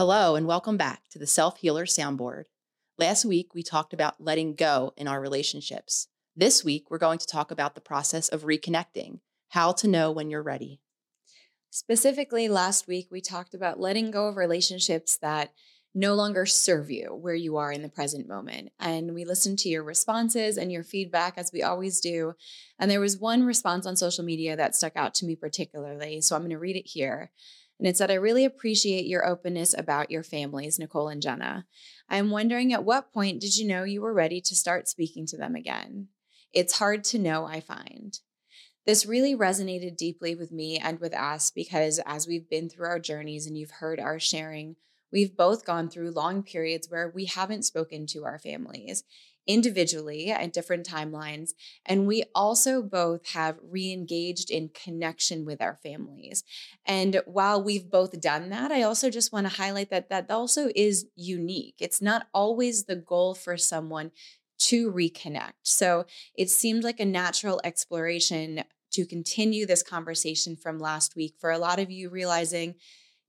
Hello, 0.00 0.34
and 0.34 0.46
welcome 0.46 0.78
back 0.78 1.02
to 1.10 1.18
the 1.18 1.26
Self 1.26 1.58
Healer 1.58 1.84
Soundboard. 1.84 2.44
Last 2.96 3.26
week, 3.26 3.54
we 3.54 3.62
talked 3.62 3.92
about 3.92 4.18
letting 4.18 4.54
go 4.54 4.94
in 4.96 5.06
our 5.06 5.20
relationships. 5.20 6.08
This 6.34 6.64
week, 6.64 6.86
we're 6.88 6.96
going 6.96 7.18
to 7.18 7.26
talk 7.26 7.50
about 7.50 7.74
the 7.74 7.82
process 7.82 8.30
of 8.30 8.44
reconnecting, 8.44 9.20
how 9.50 9.72
to 9.72 9.86
know 9.86 10.10
when 10.10 10.30
you're 10.30 10.42
ready. 10.42 10.80
Specifically, 11.68 12.48
last 12.48 12.88
week, 12.88 13.08
we 13.10 13.20
talked 13.20 13.52
about 13.52 13.78
letting 13.78 14.10
go 14.10 14.28
of 14.28 14.38
relationships 14.38 15.18
that 15.18 15.52
no 15.94 16.14
longer 16.14 16.46
serve 16.46 16.90
you 16.90 17.14
where 17.14 17.34
you 17.34 17.58
are 17.58 17.70
in 17.70 17.82
the 17.82 17.88
present 17.90 18.26
moment. 18.26 18.70
And 18.78 19.12
we 19.12 19.26
listened 19.26 19.58
to 19.58 19.68
your 19.68 19.82
responses 19.82 20.56
and 20.56 20.72
your 20.72 20.82
feedback 20.82 21.34
as 21.36 21.52
we 21.52 21.62
always 21.62 22.00
do. 22.00 22.32
And 22.78 22.90
there 22.90 23.00
was 23.00 23.18
one 23.18 23.44
response 23.44 23.84
on 23.84 23.96
social 23.96 24.24
media 24.24 24.56
that 24.56 24.74
stuck 24.74 24.96
out 24.96 25.12
to 25.16 25.26
me 25.26 25.36
particularly. 25.36 26.22
So 26.22 26.36
I'm 26.36 26.42
going 26.42 26.52
to 26.52 26.58
read 26.58 26.76
it 26.76 26.86
here. 26.86 27.32
And 27.80 27.88
it 27.88 27.96
said, 27.96 28.10
I 28.10 28.14
really 28.14 28.44
appreciate 28.44 29.06
your 29.06 29.26
openness 29.26 29.74
about 29.76 30.10
your 30.10 30.22
families, 30.22 30.78
Nicole 30.78 31.08
and 31.08 31.22
Jenna. 31.22 31.64
I'm 32.10 32.28
wondering 32.28 32.74
at 32.74 32.84
what 32.84 33.10
point 33.10 33.40
did 33.40 33.56
you 33.56 33.66
know 33.66 33.84
you 33.84 34.02
were 34.02 34.12
ready 34.12 34.42
to 34.42 34.54
start 34.54 34.86
speaking 34.86 35.24
to 35.28 35.38
them 35.38 35.54
again? 35.54 36.08
It's 36.52 36.78
hard 36.78 37.04
to 37.04 37.18
know, 37.18 37.46
I 37.46 37.60
find. 37.60 38.18
This 38.84 39.06
really 39.06 39.34
resonated 39.34 39.96
deeply 39.96 40.34
with 40.34 40.52
me 40.52 40.76
and 40.76 41.00
with 41.00 41.14
us 41.14 41.50
because 41.50 41.98
as 42.04 42.28
we've 42.28 42.50
been 42.50 42.68
through 42.68 42.86
our 42.86 42.98
journeys 42.98 43.46
and 43.46 43.56
you've 43.56 43.70
heard 43.70 43.98
our 43.98 44.20
sharing, 44.20 44.76
We've 45.12 45.36
both 45.36 45.64
gone 45.64 45.88
through 45.88 46.12
long 46.12 46.42
periods 46.42 46.88
where 46.88 47.08
we 47.08 47.24
haven't 47.24 47.64
spoken 47.64 48.06
to 48.08 48.24
our 48.24 48.38
families 48.38 49.02
individually 49.46 50.30
at 50.30 50.52
different 50.52 50.86
timelines. 50.86 51.50
And 51.84 52.06
we 52.06 52.24
also 52.34 52.82
both 52.82 53.30
have 53.30 53.58
re 53.62 53.92
engaged 53.92 54.50
in 54.50 54.70
connection 54.70 55.44
with 55.44 55.60
our 55.60 55.78
families. 55.82 56.44
And 56.84 57.22
while 57.26 57.62
we've 57.62 57.90
both 57.90 58.20
done 58.20 58.50
that, 58.50 58.70
I 58.70 58.82
also 58.82 59.10
just 59.10 59.32
want 59.32 59.48
to 59.48 59.56
highlight 59.56 59.90
that 59.90 60.08
that 60.10 60.30
also 60.30 60.70
is 60.74 61.06
unique. 61.16 61.76
It's 61.78 62.02
not 62.02 62.26
always 62.32 62.84
the 62.84 62.96
goal 62.96 63.34
for 63.34 63.56
someone 63.56 64.12
to 64.58 64.92
reconnect. 64.92 65.52
So 65.62 66.04
it 66.34 66.50
seemed 66.50 66.84
like 66.84 67.00
a 67.00 67.04
natural 67.04 67.60
exploration 67.64 68.64
to 68.92 69.06
continue 69.06 69.66
this 69.66 69.82
conversation 69.82 70.56
from 70.56 70.78
last 70.78 71.16
week 71.16 71.34
for 71.38 71.50
a 71.50 71.58
lot 71.58 71.78
of 71.78 71.90
you 71.90 72.10
realizing 72.10 72.74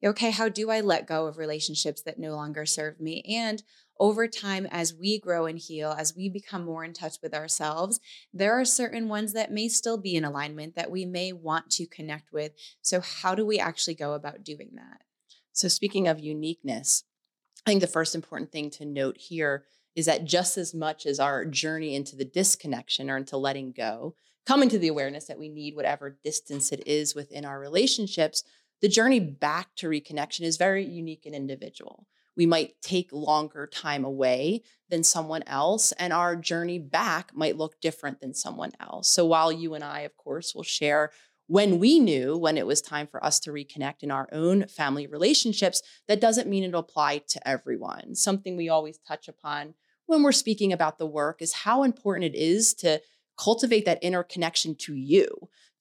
okay, 0.04 0.32
how 0.32 0.50
do 0.50 0.72
I 0.72 0.82
let 0.82 1.08
go 1.08 1.28
of 1.28 1.38
relationships 1.38 2.02
that 2.02 2.20
no 2.20 2.36
longer 2.36 2.66
serve 2.66 3.00
me? 3.00 3.24
And 3.30 3.62
over 4.00 4.28
time, 4.28 4.68
as 4.72 4.94
we 4.94 5.20
grow 5.20 5.46
and 5.46 5.60
heal, 5.60 5.96
as 5.98 6.16
we 6.16 6.30
become 6.30 6.66
more 6.66 6.84
in 6.84 6.94
touch 6.94 7.18
with 7.22 7.34
ourselves, 7.34 8.00
there 8.34 8.60
are 8.60 8.66
certain 8.66 9.10
ones 9.10 9.34
that 9.34 9.52
may 9.52 9.68
still 9.68 9.98
be 9.98 10.16
in 10.16 10.26
alignment 10.26 10.76
that 10.76 10.90
we 10.92 11.06
may 11.06 11.32
want 11.32 11.70
to 11.72 11.86
connect 11.86 12.34
with. 12.34 12.54
So, 12.82 13.02
how 13.02 13.36
do 13.36 13.46
we 13.46 13.60
actually 13.60 13.96
go 13.96 14.14
about 14.14 14.44
doing 14.44 14.72
that? 14.74 15.04
So, 15.54 15.68
speaking 15.68 16.08
of 16.08 16.20
uniqueness, 16.20 17.04
I 17.66 17.72
think 17.72 17.82
the 17.82 17.88
first 17.88 18.16
important 18.16 18.52
thing 18.52 18.70
to 18.72 18.86
note 18.86 19.18
here 19.18 19.66
is 19.96 20.06
that 20.06 20.26
just 20.26 20.58
as 20.58 20.74
much 20.74 21.06
as 21.06 21.20
our 21.20 21.46
journey 21.46 21.96
into 21.96 22.16
the 22.16 22.26
disconnection 22.26 23.10
or 23.10 23.18
into 23.18 23.38
letting 23.38 23.72
go, 23.72 24.16
coming 24.46 24.70
to 24.70 24.80
the 24.80 24.88
awareness 24.88 25.26
that 25.26 25.40
we 25.40 25.50
need 25.50 25.76
whatever 25.76 26.18
distance 26.24 26.72
it 26.72 26.82
is 26.88 27.14
within 27.14 27.46
our 27.46 27.60
relationships, 27.60 28.44
the 28.82 28.88
journey 28.88 29.20
back 29.20 29.76
to 29.76 29.88
reconnection 29.88 30.42
is 30.42 30.58
very 30.58 30.84
unique 30.84 31.26
and 31.26 31.36
individual. 31.36 32.08
We 32.36 32.46
might 32.46 32.74
take 32.82 33.12
longer 33.12 33.68
time 33.68 34.06
away 34.06 34.64
than 34.90 35.04
someone 35.04 35.44
else, 35.48 35.92
and 35.94 36.14
our 36.14 36.36
journey 36.36 36.80
back 36.80 37.32
might 37.34 37.58
look 37.58 37.80
different 37.82 38.20
than 38.20 38.34
someone 38.34 38.72
else. 38.80 39.10
So, 39.10 39.26
while 39.26 39.52
you 39.52 39.74
and 39.74 39.84
I, 39.84 40.02
of 40.02 40.16
course, 40.18 40.54
will 40.56 40.64
share 40.64 41.12
when 41.48 41.80
we 41.80 42.00
knew 42.00 42.38
when 42.38 42.58
it 42.58 42.66
was 42.66 42.82
time 42.82 43.08
for 43.08 43.22
us 43.22 43.38
to 43.42 43.52
reconnect 43.52 44.04
in 44.04 44.12
our 44.12 44.30
own 44.32 44.68
family 44.68 45.06
relationships, 45.06 45.82
that 46.08 46.22
doesn't 46.22 46.48
mean 46.48 46.64
it'll 46.64 46.80
apply 46.80 47.18
to 47.28 47.46
everyone. 47.46 48.16
Something 48.16 48.56
we 48.56 48.70
always 48.70 48.98
touch 49.00 49.28
upon 49.28 49.74
when 50.06 50.24
we're 50.24 50.32
speaking 50.32 50.72
about 50.72 50.98
the 50.98 51.06
work 51.06 51.42
is 51.42 51.54
how 51.54 51.84
important 51.84 52.34
it 52.34 52.38
is 52.38 52.74
to 52.76 53.02
cultivate 53.42 53.86
that 53.86 54.00
inner 54.02 54.24
connection 54.24 54.76
to 54.76 54.94
you 54.94 55.28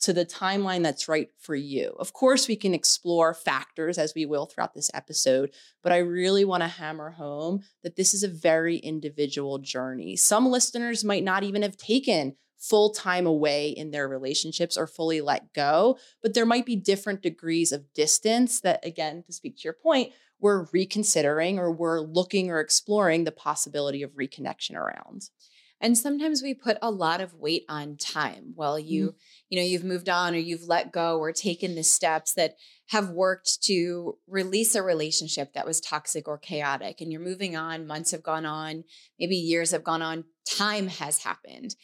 to 0.01 0.15
the 0.15 0.25
timeline 0.25 0.83
that's 0.83 1.09
right 1.09 1.29
for 1.39 1.55
you. 1.55 1.95
Of 1.99 2.15
course, 2.15 2.49
we 2.49 2.57
can 2.57 2.73
explore 2.73 3.35
factors 3.35 3.99
as 3.99 4.15
we 4.15 4.25
will 4.25 4.47
throughout 4.47 4.73
this 4.73 4.91
episode, 4.95 5.53
but 5.83 5.93
I 5.93 5.99
really 5.99 6.47
want 6.47 6.63
to 6.63 6.69
hammer 6.69 7.11
home 7.11 7.61
that 7.83 7.97
this 7.97 8.15
is 8.15 8.23
a 8.23 8.29
very 8.29 8.79
individual 8.79 9.59
journey. 9.59 10.17
Some 10.17 10.49
listeners 10.49 11.05
might 11.05 11.23
not 11.23 11.43
even 11.43 11.61
have 11.61 11.77
taken 11.77 12.35
full 12.57 12.91
time 12.91 13.27
away 13.27 13.69
in 13.71 13.91
their 13.91 14.09
relationships 14.09 14.79
or 14.79 14.87
fully 14.87 15.21
let 15.21 15.53
go, 15.53 15.99
but 16.23 16.33
there 16.33 16.47
might 16.47 16.65
be 16.65 16.77
different 16.77 17.21
degrees 17.21 17.73
of 17.73 17.93
distance 17.93 18.61
that, 18.61 18.85
again, 18.87 19.23
to 19.27 19.33
speak 19.33 19.57
to 19.57 19.65
your 19.65 19.77
point, 19.83 20.13
we're 20.41 20.67
reconsidering 20.73 21.59
or 21.59 21.71
we're 21.71 22.01
looking 22.01 22.51
or 22.51 22.61
exploring 22.61 23.25
the 23.25 23.33
possibility 23.33 24.03
of 24.03 24.13
reconnection 24.13 24.77
around. 24.77 25.29
And 25.81 25.97
sometimes 25.97 26.43
we 26.43 26.53
put 26.53 26.77
a 26.83 26.91
lot 26.91 27.21
of 27.21 27.35
weight 27.35 27.65
on 27.69 27.97
time. 27.97 28.53
Well, 28.55 28.79
you, 28.79 29.09
mm. 29.09 29.15
you 29.49 29.59
know, 29.59 29.67
you've 29.67 29.85
moved 29.85 30.09
on 30.11 30.35
or 30.35 30.39
you've 30.39 30.69
let 30.69 30.93
go 30.93 31.19
or 31.19 31.33
taken 31.33 31.75
the 31.75 31.83
steps 31.83 32.35
that 32.35 32.57
have 32.89 33.11
worked 33.11 33.63
to 33.63 34.19
release 34.27 34.75
a 34.75 34.83
relationship 34.83 35.55
that 35.55 35.67
was 35.67 35.81
toxic 35.81 36.29
or 36.29 36.37
chaotic. 36.37 37.01
And 37.01 37.11
you're 37.11 37.21
moving 37.21 37.57
on, 37.57 37.87
months 37.87 38.11
have 38.11 38.23
gone 38.23 38.45
on, 38.45 38.85
maybe 39.19 39.37
years 39.37 39.71
have 39.71 39.85
gone 39.85 40.03
on, 40.03 40.25
time 40.45 40.89
has 40.89 41.23
happened. 41.25 41.75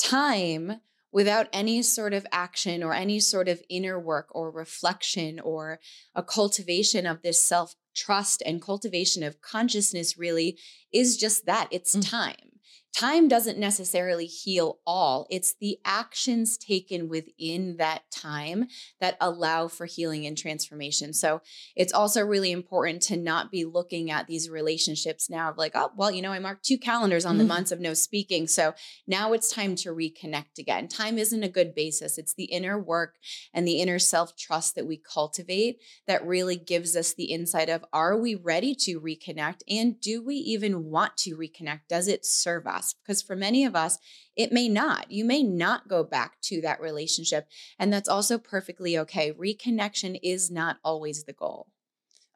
Time 0.00 0.80
without 1.12 1.48
any 1.52 1.82
sort 1.82 2.14
of 2.14 2.26
action 2.32 2.82
or 2.82 2.94
any 2.94 3.18
sort 3.18 3.48
of 3.48 3.60
inner 3.68 3.98
work 3.98 4.28
or 4.30 4.50
reflection 4.50 5.40
or 5.40 5.80
a 6.14 6.22
cultivation 6.22 7.06
of 7.06 7.22
this 7.22 7.44
self 7.44 7.74
trust 7.94 8.42
and 8.46 8.62
cultivation 8.62 9.22
of 9.22 9.42
consciousness 9.42 10.16
really 10.16 10.58
is 10.92 11.16
just 11.16 11.44
that 11.44 11.68
it's 11.70 11.94
mm. 11.94 12.08
time 12.08 12.51
time 12.94 13.28
doesn't 13.28 13.58
necessarily 13.58 14.26
heal 14.26 14.78
all. 14.86 15.26
It's 15.30 15.54
the 15.60 15.78
actions 15.84 16.58
taken 16.58 17.08
within 17.08 17.76
that 17.78 18.02
time 18.10 18.66
that 19.00 19.16
allow 19.20 19.68
for 19.68 19.86
healing 19.86 20.26
and 20.26 20.36
transformation. 20.36 21.14
So 21.14 21.40
it's 21.74 21.92
also 21.92 22.22
really 22.22 22.52
important 22.52 23.02
to 23.04 23.16
not 23.16 23.50
be 23.50 23.64
looking 23.64 24.10
at 24.10 24.26
these 24.26 24.50
relationships 24.50 25.30
now 25.30 25.50
of 25.50 25.56
like, 25.56 25.72
oh, 25.74 25.90
well, 25.96 26.10
you 26.10 26.22
know, 26.22 26.32
I 26.32 26.38
marked 26.38 26.64
two 26.64 26.78
calendars 26.78 27.24
on 27.24 27.38
the 27.38 27.44
mm-hmm. 27.44 27.48
months 27.48 27.72
of 27.72 27.80
no 27.80 27.94
speaking. 27.94 28.46
So 28.46 28.74
now 29.06 29.32
it's 29.32 29.52
time 29.52 29.74
to 29.76 29.90
reconnect 29.90 30.58
again. 30.58 30.88
Time 30.88 31.18
isn't 31.18 31.42
a 31.42 31.48
good 31.48 31.74
basis. 31.74 32.18
It's 32.18 32.34
the 32.34 32.44
inner 32.44 32.78
work 32.78 33.14
and 33.54 33.66
the 33.66 33.80
inner 33.80 33.98
self 33.98 34.36
trust 34.36 34.74
that 34.74 34.86
we 34.86 34.98
cultivate 34.98 35.78
that 36.06 36.26
really 36.26 36.56
gives 36.56 36.94
us 36.94 37.14
the 37.14 37.32
insight 37.32 37.68
of 37.68 37.84
are 37.92 38.18
we 38.18 38.34
ready 38.34 38.74
to 38.74 39.00
reconnect? 39.00 39.60
And 39.68 40.00
do 40.00 40.22
we 40.22 40.34
even 40.36 40.84
want 40.84 41.16
to 41.18 41.36
reconnect? 41.36 41.80
Does 41.88 42.06
it 42.08 42.26
serve 42.26 42.66
us? 42.66 42.81
Because 43.02 43.22
for 43.22 43.36
many 43.36 43.64
of 43.64 43.76
us, 43.76 43.98
it 44.36 44.52
may 44.52 44.68
not. 44.68 45.10
You 45.10 45.24
may 45.24 45.42
not 45.42 45.88
go 45.88 46.04
back 46.04 46.40
to 46.42 46.60
that 46.62 46.80
relationship. 46.80 47.46
And 47.78 47.92
that's 47.92 48.08
also 48.08 48.38
perfectly 48.38 48.98
okay. 48.98 49.32
Reconnection 49.32 50.18
is 50.22 50.50
not 50.50 50.78
always 50.84 51.24
the 51.24 51.32
goal. 51.32 51.68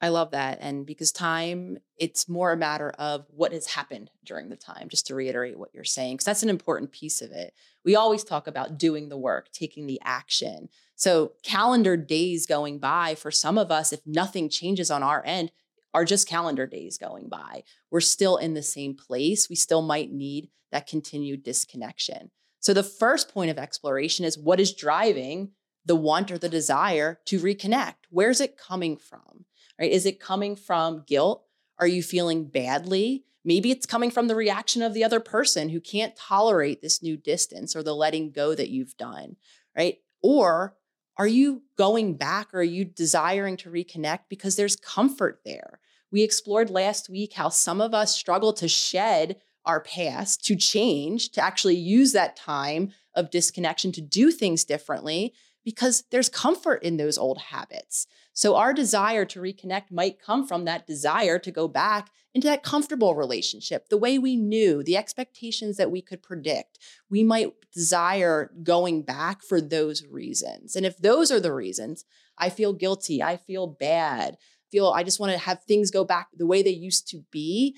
I 0.00 0.08
love 0.08 0.32
that. 0.32 0.58
And 0.60 0.84
because 0.84 1.10
time, 1.10 1.78
it's 1.96 2.28
more 2.28 2.52
a 2.52 2.56
matter 2.56 2.90
of 2.98 3.24
what 3.30 3.52
has 3.52 3.66
happened 3.66 4.10
during 4.24 4.50
the 4.50 4.56
time, 4.56 4.88
just 4.90 5.06
to 5.06 5.14
reiterate 5.14 5.58
what 5.58 5.70
you're 5.72 5.84
saying, 5.84 6.16
because 6.16 6.26
that's 6.26 6.42
an 6.42 6.50
important 6.50 6.92
piece 6.92 7.22
of 7.22 7.30
it. 7.30 7.54
We 7.82 7.96
always 7.96 8.22
talk 8.22 8.46
about 8.46 8.78
doing 8.78 9.08
the 9.08 9.16
work, 9.16 9.50
taking 9.52 9.86
the 9.86 10.00
action. 10.04 10.68
So, 10.96 11.32
calendar 11.42 11.96
days 11.96 12.46
going 12.46 12.78
by 12.78 13.14
for 13.14 13.30
some 13.30 13.56
of 13.56 13.70
us, 13.70 13.92
if 13.92 14.00
nothing 14.06 14.50
changes 14.50 14.90
on 14.90 15.02
our 15.02 15.22
end, 15.24 15.50
are 15.94 16.04
just 16.04 16.28
calendar 16.28 16.66
days 16.66 16.98
going 16.98 17.28
by. 17.28 17.62
We're 17.90 18.00
still 18.00 18.36
in 18.36 18.54
the 18.54 18.62
same 18.62 18.94
place. 18.94 19.48
We 19.48 19.56
still 19.56 19.82
might 19.82 20.12
need 20.12 20.50
that 20.72 20.86
continued 20.86 21.42
disconnection. 21.42 22.30
So, 22.60 22.74
the 22.74 22.82
first 22.82 23.32
point 23.32 23.50
of 23.50 23.58
exploration 23.58 24.24
is 24.24 24.38
what 24.38 24.60
is 24.60 24.74
driving 24.74 25.50
the 25.84 25.96
want 25.96 26.30
or 26.30 26.38
the 26.38 26.48
desire 26.48 27.20
to 27.26 27.38
reconnect? 27.38 27.94
Where's 28.10 28.40
it 28.40 28.58
coming 28.58 28.96
from? 28.96 29.44
Right? 29.80 29.90
Is 29.90 30.06
it 30.06 30.20
coming 30.20 30.56
from 30.56 31.04
guilt? 31.06 31.44
Are 31.78 31.86
you 31.86 32.02
feeling 32.02 32.46
badly? 32.46 33.24
Maybe 33.44 33.70
it's 33.70 33.86
coming 33.86 34.10
from 34.10 34.26
the 34.26 34.34
reaction 34.34 34.82
of 34.82 34.92
the 34.92 35.04
other 35.04 35.20
person 35.20 35.68
who 35.68 35.80
can't 35.80 36.16
tolerate 36.16 36.82
this 36.82 37.02
new 37.02 37.16
distance 37.16 37.76
or 37.76 37.82
the 37.82 37.94
letting 37.94 38.32
go 38.32 38.54
that 38.56 38.70
you've 38.70 38.96
done, 38.96 39.36
right? 39.76 39.98
Or 40.20 40.74
are 41.18 41.26
you 41.26 41.62
going 41.76 42.14
back 42.14 42.52
or 42.52 42.60
are 42.60 42.62
you 42.62 42.84
desiring 42.84 43.56
to 43.58 43.70
reconnect 43.70 44.20
because 44.28 44.56
there's 44.56 44.76
comfort 44.76 45.40
there? 45.44 45.80
We 46.12 46.22
explored 46.22 46.70
last 46.70 47.08
week 47.08 47.32
how 47.32 47.48
some 47.48 47.80
of 47.80 47.94
us 47.94 48.14
struggle 48.14 48.52
to 48.54 48.68
shed 48.68 49.36
our 49.64 49.80
past, 49.80 50.44
to 50.44 50.56
change, 50.56 51.30
to 51.30 51.42
actually 51.42 51.76
use 51.76 52.12
that 52.12 52.36
time 52.36 52.92
of 53.14 53.30
disconnection 53.30 53.92
to 53.92 54.00
do 54.00 54.30
things 54.30 54.64
differently 54.64 55.34
because 55.66 56.04
there's 56.12 56.28
comfort 56.28 56.80
in 56.84 56.96
those 56.96 57.18
old 57.18 57.38
habits. 57.38 58.06
So, 58.32 58.54
our 58.54 58.72
desire 58.72 59.24
to 59.24 59.40
reconnect 59.40 59.90
might 59.90 60.22
come 60.22 60.46
from 60.46 60.64
that 60.64 60.86
desire 60.86 61.40
to 61.40 61.50
go 61.50 61.66
back 61.66 62.08
into 62.32 62.46
that 62.46 62.62
comfortable 62.62 63.16
relationship, 63.16 63.88
the 63.88 63.98
way 63.98 64.16
we 64.16 64.36
knew, 64.36 64.84
the 64.84 64.96
expectations 64.96 65.76
that 65.76 65.90
we 65.90 66.00
could 66.00 66.22
predict. 66.22 66.78
We 67.10 67.24
might 67.24 67.52
desire 67.74 68.52
going 68.62 69.02
back 69.02 69.42
for 69.42 69.60
those 69.60 70.04
reasons. 70.08 70.76
And 70.76 70.86
if 70.86 70.98
those 70.98 71.32
are 71.32 71.40
the 71.40 71.52
reasons, 71.52 72.04
I 72.38 72.48
feel 72.48 72.72
guilty, 72.72 73.20
I 73.20 73.36
feel 73.36 73.66
bad, 73.66 74.36
feel 74.70 74.90
I 74.90 75.02
just 75.02 75.18
want 75.18 75.32
to 75.32 75.38
have 75.38 75.64
things 75.64 75.90
go 75.90 76.04
back 76.04 76.28
the 76.32 76.46
way 76.46 76.62
they 76.62 76.70
used 76.70 77.08
to 77.08 77.24
be, 77.32 77.76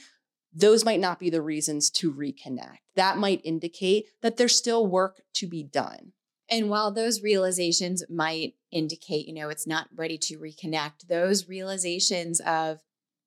those 0.53 0.85
might 0.85 1.01
not 1.01 1.19
be 1.19 1.31
the 1.31 1.43
reasons 1.43 1.89
to 1.91 2.13
reconnect. 2.13 2.79
That 2.97 3.17
might 3.17 3.41
indicate 3.45 4.09
that 4.21 4.37
there's 4.37 4.57
still 4.57 4.87
work 4.87 5.23
to 5.35 5.47
be 5.47 5.63
done. 5.63 6.13
And 6.51 6.71
while 6.71 6.91
those 6.91 7.23
realizations 7.23 8.03
might 8.09 8.55
indicate, 8.71 9.27
you 9.27 9.35
know, 9.35 9.49
it's 9.49 9.67
not 9.67 9.89
ready 9.95 10.19
to 10.19 10.39
reconnect, 10.39 11.09
those 11.09 11.49
realizations 11.49 12.41
of 12.41 12.81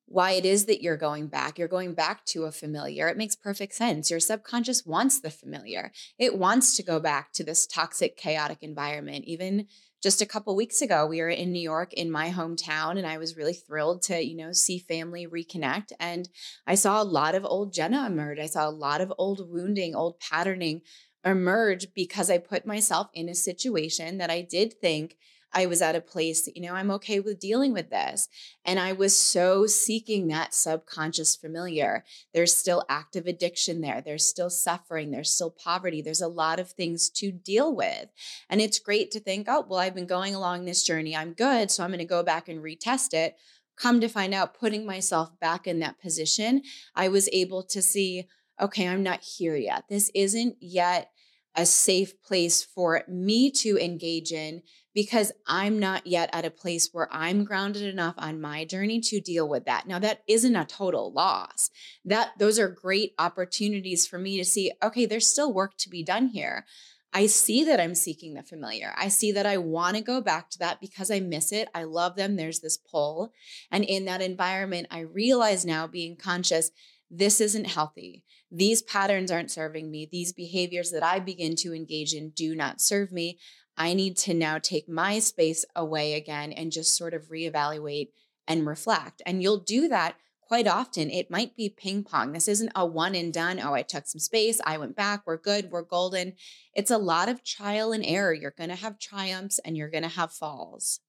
why 0.05 0.31
it 0.31 0.45
is 0.45 0.65
that 0.65 0.81
you're 0.81 0.97
going 0.97 1.27
back, 1.27 1.57
you're 1.57 1.67
going 1.69 1.93
back 1.93 2.25
to 2.25 2.43
a 2.43 2.51
familiar, 2.51 3.07
it 3.07 3.15
makes 3.15 3.35
perfect 3.35 3.73
sense. 3.73 4.11
Your 4.11 4.19
subconscious 4.19 4.85
wants 4.85 5.21
the 5.21 5.29
familiar, 5.29 5.91
it 6.19 6.37
wants 6.37 6.75
to 6.75 6.83
go 6.83 6.99
back 6.99 7.31
to 7.33 7.43
this 7.43 7.65
toxic, 7.65 8.17
chaotic 8.17 8.57
environment. 8.61 9.23
Even 9.25 9.67
just 10.03 10.21
a 10.21 10.25
couple 10.25 10.55
weeks 10.55 10.81
ago, 10.81 11.05
we 11.05 11.21
were 11.21 11.29
in 11.29 11.51
New 11.51 11.61
York 11.61 11.93
in 11.93 12.11
my 12.11 12.29
hometown, 12.29 12.97
and 12.97 13.05
I 13.05 13.19
was 13.19 13.37
really 13.37 13.53
thrilled 13.53 14.01
to, 14.03 14.19
you 14.21 14.35
know, 14.35 14.51
see 14.51 14.79
family 14.79 15.27
reconnect. 15.27 15.91
And 15.99 16.27
I 16.65 16.75
saw 16.75 17.01
a 17.01 17.05
lot 17.05 17.35
of 17.35 17.45
old 17.45 17.71
Jenna 17.71 18.07
emerge. 18.07 18.39
I 18.39 18.47
saw 18.47 18.67
a 18.67 18.71
lot 18.71 18.99
of 18.99 19.13
old 19.17 19.47
wounding, 19.47 19.95
old 19.95 20.19
patterning 20.19 20.81
emerge 21.25 21.93
because 21.93 22.29
I 22.29 22.37
put 22.37 22.65
myself 22.65 23.09
in 23.13 23.29
a 23.29 23.35
situation 23.35 24.17
that 24.17 24.29
I 24.29 24.41
did 24.41 24.73
think 24.73 25.17
I 25.53 25.65
was 25.65 25.81
at 25.81 25.95
a 25.95 26.01
place, 26.01 26.47
you 26.55 26.61
know, 26.61 26.73
I'm 26.73 26.91
okay 26.91 27.19
with 27.19 27.39
dealing 27.39 27.73
with 27.73 27.89
this. 27.89 28.29
And 28.63 28.79
I 28.79 28.93
was 28.93 29.15
so 29.15 29.65
seeking 29.65 30.27
that 30.27 30.53
subconscious 30.53 31.35
familiar. 31.35 32.05
There's 32.33 32.55
still 32.55 32.85
active 32.87 33.27
addiction 33.27 33.81
there. 33.81 34.01
There's 34.01 34.25
still 34.25 34.49
suffering. 34.49 35.11
There's 35.11 35.33
still 35.33 35.51
poverty. 35.51 36.01
There's 36.01 36.21
a 36.21 36.27
lot 36.27 36.59
of 36.59 36.71
things 36.71 37.09
to 37.11 37.31
deal 37.31 37.75
with. 37.75 38.07
And 38.49 38.61
it's 38.61 38.79
great 38.79 39.11
to 39.11 39.19
think, 39.19 39.47
oh, 39.49 39.65
well, 39.67 39.79
I've 39.79 39.95
been 39.95 40.07
going 40.07 40.35
along 40.35 40.65
this 40.65 40.83
journey. 40.83 41.15
I'm 41.15 41.33
good. 41.33 41.69
So 41.69 41.83
I'm 41.83 41.89
going 41.89 41.99
to 41.99 42.05
go 42.05 42.23
back 42.23 42.47
and 42.47 42.63
retest 42.63 43.13
it. 43.13 43.35
Come 43.75 43.99
to 44.01 44.07
find 44.07 44.33
out, 44.33 44.57
putting 44.57 44.85
myself 44.85 45.37
back 45.39 45.65
in 45.65 45.79
that 45.79 45.99
position, 45.99 46.61
I 46.95 47.07
was 47.07 47.27
able 47.33 47.63
to 47.63 47.81
see, 47.81 48.27
okay, 48.61 48.87
I'm 48.87 49.03
not 49.03 49.21
here 49.21 49.55
yet. 49.55 49.85
This 49.89 50.11
isn't 50.13 50.57
yet 50.59 51.11
a 51.55 51.65
safe 51.65 52.21
place 52.21 52.63
for 52.63 53.03
me 53.07 53.51
to 53.51 53.77
engage 53.77 54.31
in 54.31 54.61
because 54.93 55.31
I'm 55.47 55.79
not 55.79 56.07
yet 56.07 56.29
at 56.33 56.45
a 56.45 56.51
place 56.51 56.89
where 56.91 57.09
I'm 57.11 57.43
grounded 57.43 57.83
enough 57.83 58.15
on 58.17 58.41
my 58.41 58.65
journey 58.65 59.01
to 59.01 59.19
deal 59.19 59.47
with 59.47 59.65
that. 59.65 59.87
Now 59.87 59.99
that 59.99 60.21
isn't 60.27 60.55
a 60.55 60.65
total 60.65 61.11
loss. 61.11 61.69
That 62.05 62.31
those 62.39 62.59
are 62.59 62.69
great 62.69 63.13
opportunities 63.17 64.05
for 64.05 64.17
me 64.17 64.37
to 64.37 64.45
see 64.45 64.71
okay, 64.83 65.05
there's 65.05 65.27
still 65.27 65.53
work 65.53 65.77
to 65.79 65.89
be 65.89 66.03
done 66.03 66.27
here. 66.27 66.65
I 67.13 67.25
see 67.25 67.65
that 67.65 67.79
I'm 67.81 67.95
seeking 67.95 68.35
the 68.35 68.43
familiar. 68.43 68.93
I 68.95 69.09
see 69.09 69.33
that 69.33 69.45
I 69.45 69.57
want 69.57 69.97
to 69.97 70.01
go 70.01 70.21
back 70.21 70.49
to 70.51 70.59
that 70.59 70.79
because 70.79 71.11
I 71.11 71.19
miss 71.19 71.51
it. 71.51 71.67
I 71.75 71.83
love 71.83 72.15
them. 72.15 72.37
There's 72.37 72.61
this 72.61 72.77
pull. 72.77 73.33
And 73.69 73.83
in 73.83 74.05
that 74.05 74.21
environment, 74.21 74.87
I 74.89 74.99
realize 74.99 75.65
now 75.65 75.87
being 75.87 76.15
conscious 76.15 76.71
this 77.13 77.41
isn't 77.41 77.67
healthy. 77.67 78.23
These 78.51 78.81
patterns 78.81 79.31
aren't 79.31 79.51
serving 79.51 79.89
me. 79.89 80.07
These 80.11 80.33
behaviors 80.33 80.91
that 80.91 81.03
I 81.03 81.19
begin 81.19 81.55
to 81.57 81.73
engage 81.73 82.13
in 82.13 82.31
do 82.31 82.53
not 82.53 82.81
serve 82.81 83.11
me. 83.11 83.39
I 83.77 83.93
need 83.93 84.17
to 84.17 84.33
now 84.33 84.57
take 84.57 84.89
my 84.89 85.19
space 85.19 85.63
away 85.75 86.13
again 86.13 86.51
and 86.51 86.71
just 86.71 86.95
sort 86.95 87.13
of 87.13 87.29
reevaluate 87.29 88.09
and 88.47 88.67
reflect. 88.67 89.21
And 89.25 89.41
you'll 89.41 89.59
do 89.59 89.87
that 89.87 90.15
quite 90.41 90.67
often. 90.67 91.09
It 91.09 91.31
might 91.31 91.55
be 91.55 91.69
ping 91.69 92.03
pong. 92.03 92.33
This 92.33 92.49
isn't 92.49 92.73
a 92.75 92.85
one 92.85 93.15
and 93.15 93.33
done. 93.33 93.57
Oh, 93.61 93.73
I 93.73 93.83
took 93.83 94.05
some 94.05 94.19
space. 94.19 94.59
I 94.65 94.77
went 94.77 94.97
back. 94.97 95.23
We're 95.25 95.37
good. 95.37 95.71
We're 95.71 95.81
golden. 95.81 96.33
It's 96.73 96.91
a 96.91 96.97
lot 96.97 97.29
of 97.29 97.45
trial 97.45 97.93
and 97.93 98.05
error. 98.05 98.33
You're 98.33 98.51
going 98.51 98.69
to 98.69 98.75
have 98.75 98.99
triumphs 98.99 99.59
and 99.59 99.77
you're 99.77 99.89
going 99.89 100.03
to 100.03 100.09
have 100.09 100.33
falls. 100.33 100.99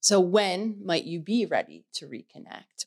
So, 0.00 0.20
when 0.20 0.76
might 0.84 1.04
you 1.04 1.20
be 1.20 1.46
ready 1.46 1.86
to 1.94 2.06
reconnect? 2.06 2.84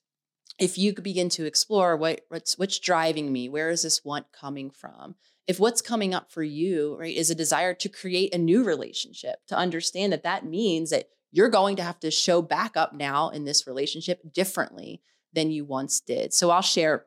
If 0.59 0.77
you 0.77 0.93
begin 0.93 1.29
to 1.29 1.45
explore 1.45 1.95
what 1.95 2.21
what's 2.29 2.57
what's 2.57 2.79
driving 2.79 3.31
me 3.31 3.47
where 3.49 3.69
is 3.69 3.83
this 3.83 4.03
want 4.03 4.31
coming 4.31 4.69
from? 4.69 5.15
If 5.47 5.59
what's 5.59 5.81
coming 5.81 6.13
up 6.13 6.31
for 6.31 6.43
you 6.43 6.97
right 6.97 7.15
is 7.15 7.29
a 7.29 7.35
desire 7.35 7.73
to 7.75 7.89
create 7.89 8.33
a 8.33 8.39
new 8.39 8.63
relationship 8.63 9.45
to 9.47 9.55
understand 9.55 10.13
that 10.13 10.23
that 10.23 10.45
means 10.45 10.89
that 10.89 11.09
you're 11.31 11.49
going 11.49 11.75
to 11.75 11.83
have 11.83 11.99
to 11.99 12.11
show 12.11 12.41
back 12.41 12.75
up 12.75 12.93
now 12.93 13.29
in 13.29 13.45
this 13.45 13.67
relationship 13.67 14.21
differently 14.33 15.01
than 15.33 15.51
you 15.51 15.65
once 15.65 15.99
did. 15.99 16.33
So 16.33 16.49
i'll 16.49 16.61
share 16.61 17.05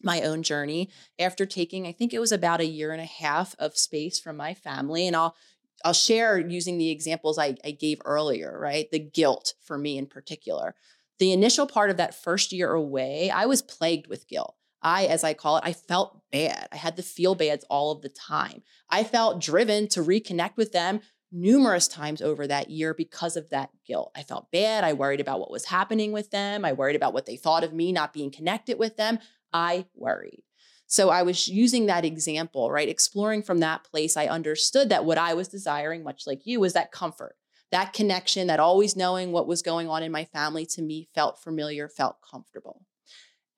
my 0.00 0.22
own 0.22 0.42
journey. 0.42 0.90
After 1.18 1.46
taking 1.46 1.86
i 1.86 1.92
think 1.92 2.12
it 2.12 2.20
was 2.20 2.32
about 2.32 2.60
a 2.60 2.66
year 2.66 2.92
and 2.92 3.00
a 3.00 3.04
half 3.04 3.54
of 3.58 3.76
space 3.76 4.18
from 4.18 4.36
my 4.36 4.54
family 4.54 5.06
and 5.06 5.14
i'll 5.16 5.36
I'll 5.84 5.92
share 5.92 6.40
using 6.40 6.76
the 6.76 6.90
examples 6.90 7.38
I, 7.38 7.54
I 7.64 7.70
gave 7.70 8.00
earlier, 8.04 8.58
right? 8.58 8.90
The 8.90 8.98
guilt 8.98 9.54
for 9.62 9.78
me 9.78 9.96
in 9.96 10.06
particular 10.06 10.74
the 11.18 11.32
initial 11.32 11.66
part 11.66 11.90
of 11.90 11.96
that 11.96 12.14
first 12.14 12.52
year 12.52 12.72
away, 12.72 13.30
I 13.30 13.46
was 13.46 13.62
plagued 13.62 14.06
with 14.06 14.28
guilt. 14.28 14.54
I, 14.82 15.06
as 15.06 15.24
I 15.24 15.34
call 15.34 15.56
it, 15.56 15.64
I 15.66 15.72
felt 15.72 16.22
bad. 16.30 16.68
I 16.70 16.76
had 16.76 16.96
the 16.96 17.02
feel 17.02 17.34
bads 17.34 17.64
all 17.68 17.90
of 17.90 18.02
the 18.02 18.08
time. 18.08 18.62
I 18.88 19.02
felt 19.02 19.40
driven 19.40 19.88
to 19.88 20.00
reconnect 20.00 20.56
with 20.56 20.72
them 20.72 21.00
numerous 21.32 21.88
times 21.88 22.22
over 22.22 22.46
that 22.46 22.70
year 22.70 22.94
because 22.94 23.36
of 23.36 23.50
that 23.50 23.70
guilt. 23.86 24.12
I 24.16 24.22
felt 24.22 24.50
bad. 24.50 24.84
I 24.84 24.92
worried 24.92 25.20
about 25.20 25.40
what 25.40 25.50
was 25.50 25.66
happening 25.66 26.12
with 26.12 26.30
them. 26.30 26.64
I 26.64 26.72
worried 26.72 26.96
about 26.96 27.12
what 27.12 27.26
they 27.26 27.36
thought 27.36 27.64
of 27.64 27.72
me 27.72 27.92
not 27.92 28.12
being 28.12 28.30
connected 28.30 28.78
with 28.78 28.96
them. 28.96 29.18
I 29.52 29.86
worried. 29.94 30.42
So 30.86 31.10
I 31.10 31.22
was 31.22 31.48
using 31.48 31.86
that 31.86 32.06
example, 32.06 32.70
right? 32.70 32.88
Exploring 32.88 33.42
from 33.42 33.58
that 33.58 33.84
place, 33.84 34.16
I 34.16 34.26
understood 34.26 34.88
that 34.88 35.04
what 35.04 35.18
I 35.18 35.34
was 35.34 35.48
desiring, 35.48 36.02
much 36.02 36.26
like 36.26 36.46
you, 36.46 36.60
was 36.60 36.72
that 36.72 36.92
comfort 36.92 37.36
that 37.70 37.92
connection, 37.92 38.46
that 38.46 38.60
always 38.60 38.96
knowing 38.96 39.32
what 39.32 39.46
was 39.46 39.62
going 39.62 39.88
on 39.88 40.02
in 40.02 40.12
my 40.12 40.24
family 40.24 40.66
to 40.66 40.82
me 40.82 41.08
felt 41.14 41.38
familiar, 41.38 41.88
felt 41.88 42.16
comfortable. 42.28 42.82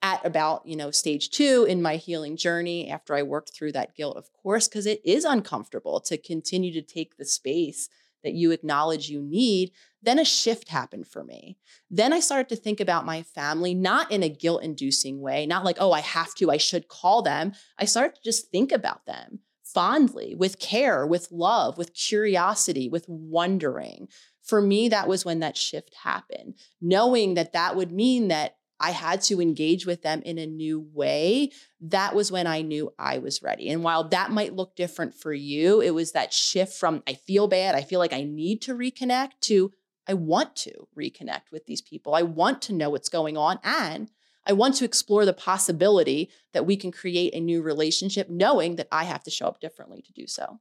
At 0.02 0.24
about, 0.24 0.66
you 0.66 0.76
know, 0.76 0.90
stage 0.90 1.30
two 1.30 1.66
in 1.68 1.82
my 1.82 1.96
healing 1.96 2.36
journey, 2.36 2.90
after 2.90 3.14
I 3.14 3.22
worked 3.22 3.52
through 3.52 3.72
that 3.72 3.94
guilt, 3.94 4.16
of 4.16 4.32
course, 4.32 4.66
because 4.66 4.86
it 4.86 5.00
is 5.04 5.24
uncomfortable 5.24 6.00
to 6.00 6.16
continue 6.16 6.72
to 6.72 6.82
take 6.82 7.16
the 7.16 7.24
space 7.24 7.88
that 8.22 8.32
you 8.32 8.50
acknowledge 8.50 9.08
you 9.08 9.20
need, 9.20 9.72
then 10.02 10.18
a 10.18 10.24
shift 10.24 10.68
happened 10.68 11.06
for 11.06 11.22
me. 11.24 11.58
Then 11.90 12.12
I 12.12 12.20
started 12.20 12.48
to 12.50 12.56
think 12.56 12.80
about 12.80 13.06
my 13.06 13.22
family, 13.22 13.74
not 13.74 14.10
in 14.10 14.22
a 14.22 14.28
guilt 14.28 14.62
inducing 14.62 15.20
way, 15.20 15.46
not 15.46 15.64
like, 15.64 15.76
oh, 15.80 15.92
I 15.92 16.00
have 16.00 16.34
to, 16.36 16.50
I 16.50 16.56
should 16.56 16.88
call 16.88 17.22
them. 17.22 17.52
I 17.78 17.84
started 17.84 18.16
to 18.16 18.22
just 18.22 18.50
think 18.50 18.72
about 18.72 19.06
them 19.06 19.40
fondly, 19.75 20.34
with 20.34 20.58
care, 20.58 21.06
with 21.06 21.31
love, 21.31 21.78
with 21.78 21.94
curiosity, 21.94 22.88
with 22.88 23.06
wondering. 23.08 24.08
For 24.43 24.61
me, 24.61 24.88
that 24.88 25.08
was 25.08 25.25
when 25.25 25.40
that 25.40 25.56
shift 25.56 25.94
happened, 26.02 26.54
knowing 26.80 27.35
that 27.35 27.52
that 27.52 27.76
would 27.76 27.92
mean 27.92 28.28
that 28.28 28.56
I 28.83 28.92
had 28.92 29.21
to 29.23 29.42
engage 29.42 29.85
with 29.85 30.02
them 30.02 30.23
in 30.23 30.38
a 30.38 30.47
new 30.47 30.80
way. 30.80 31.50
That 31.83 32.14
was 32.14 32.33
when 32.33 32.47
I 32.47 32.62
knew 32.62 32.94
I 32.99 33.18
was 33.18 33.42
ready. 33.42 33.68
And 33.68 33.85
while 33.85 34.04
that 34.09 34.30
might 34.30 34.56
look 34.56 34.75
different 34.75 35.14
for 35.14 35.35
you, 35.35 35.83
it 35.83 35.90
was 35.90 36.12
that 36.12 36.33
shift 36.33 36.73
from 36.73 37.02
I 37.06 37.12
feel 37.12 37.47
bad, 37.47 37.75
I 37.75 37.83
feel 37.83 37.99
like 37.99 38.14
I 38.14 38.25
need 38.25 38.62
to 38.62 38.75
reconnect 38.75 39.33
to 39.42 39.73
I 40.11 40.14
want 40.14 40.56
to 40.56 40.88
reconnect 40.99 41.52
with 41.52 41.66
these 41.66 41.80
people. 41.83 42.16
I 42.16 42.23
want 42.23 42.62
to 42.62 42.73
know 42.73 42.90
what's 42.90 43.09
going 43.09 43.37
on. 43.37 43.61
And 43.62 44.11
I 44.47 44.52
want 44.52 44.75
to 44.76 44.85
explore 44.85 45.25
the 45.25 45.32
possibility 45.32 46.30
that 46.52 46.66
we 46.66 46.76
can 46.76 46.92
create 46.92 47.35
a 47.35 47.40
new 47.40 47.62
relationship, 47.62 48.28
knowing 48.28 48.76
that 48.76 48.88
I 48.90 49.04
have 49.04 49.23
to 49.25 49.30
show 49.30 49.47
up 49.47 49.61
differently 49.61 50.02
to 50.02 50.12
do 50.12 50.26
so. 50.26 50.61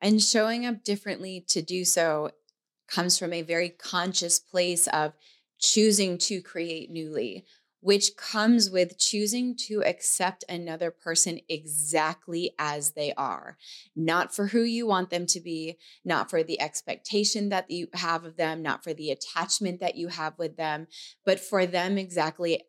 And 0.00 0.22
showing 0.22 0.64
up 0.66 0.84
differently 0.84 1.44
to 1.48 1.62
do 1.62 1.84
so 1.84 2.30
comes 2.88 3.18
from 3.18 3.32
a 3.32 3.42
very 3.42 3.68
conscious 3.68 4.38
place 4.38 4.86
of 4.88 5.12
choosing 5.58 6.18
to 6.18 6.40
create 6.40 6.90
newly, 6.90 7.44
which 7.80 8.16
comes 8.16 8.70
with 8.70 8.98
choosing 8.98 9.56
to 9.56 9.82
accept 9.84 10.44
another 10.48 10.90
person 10.90 11.40
exactly 11.48 12.52
as 12.58 12.92
they 12.92 13.12
are, 13.14 13.56
not 13.94 14.34
for 14.34 14.48
who 14.48 14.62
you 14.62 14.86
want 14.86 15.10
them 15.10 15.26
to 15.26 15.40
be, 15.40 15.76
not 16.04 16.30
for 16.30 16.42
the 16.42 16.60
expectation 16.60 17.48
that 17.48 17.70
you 17.70 17.88
have 17.94 18.24
of 18.24 18.36
them, 18.36 18.62
not 18.62 18.84
for 18.84 18.92
the 18.92 19.10
attachment 19.10 19.80
that 19.80 19.96
you 19.96 20.08
have 20.08 20.38
with 20.38 20.56
them, 20.56 20.86
but 21.24 21.40
for 21.40 21.66
them 21.66 21.96
exactly 21.96 22.62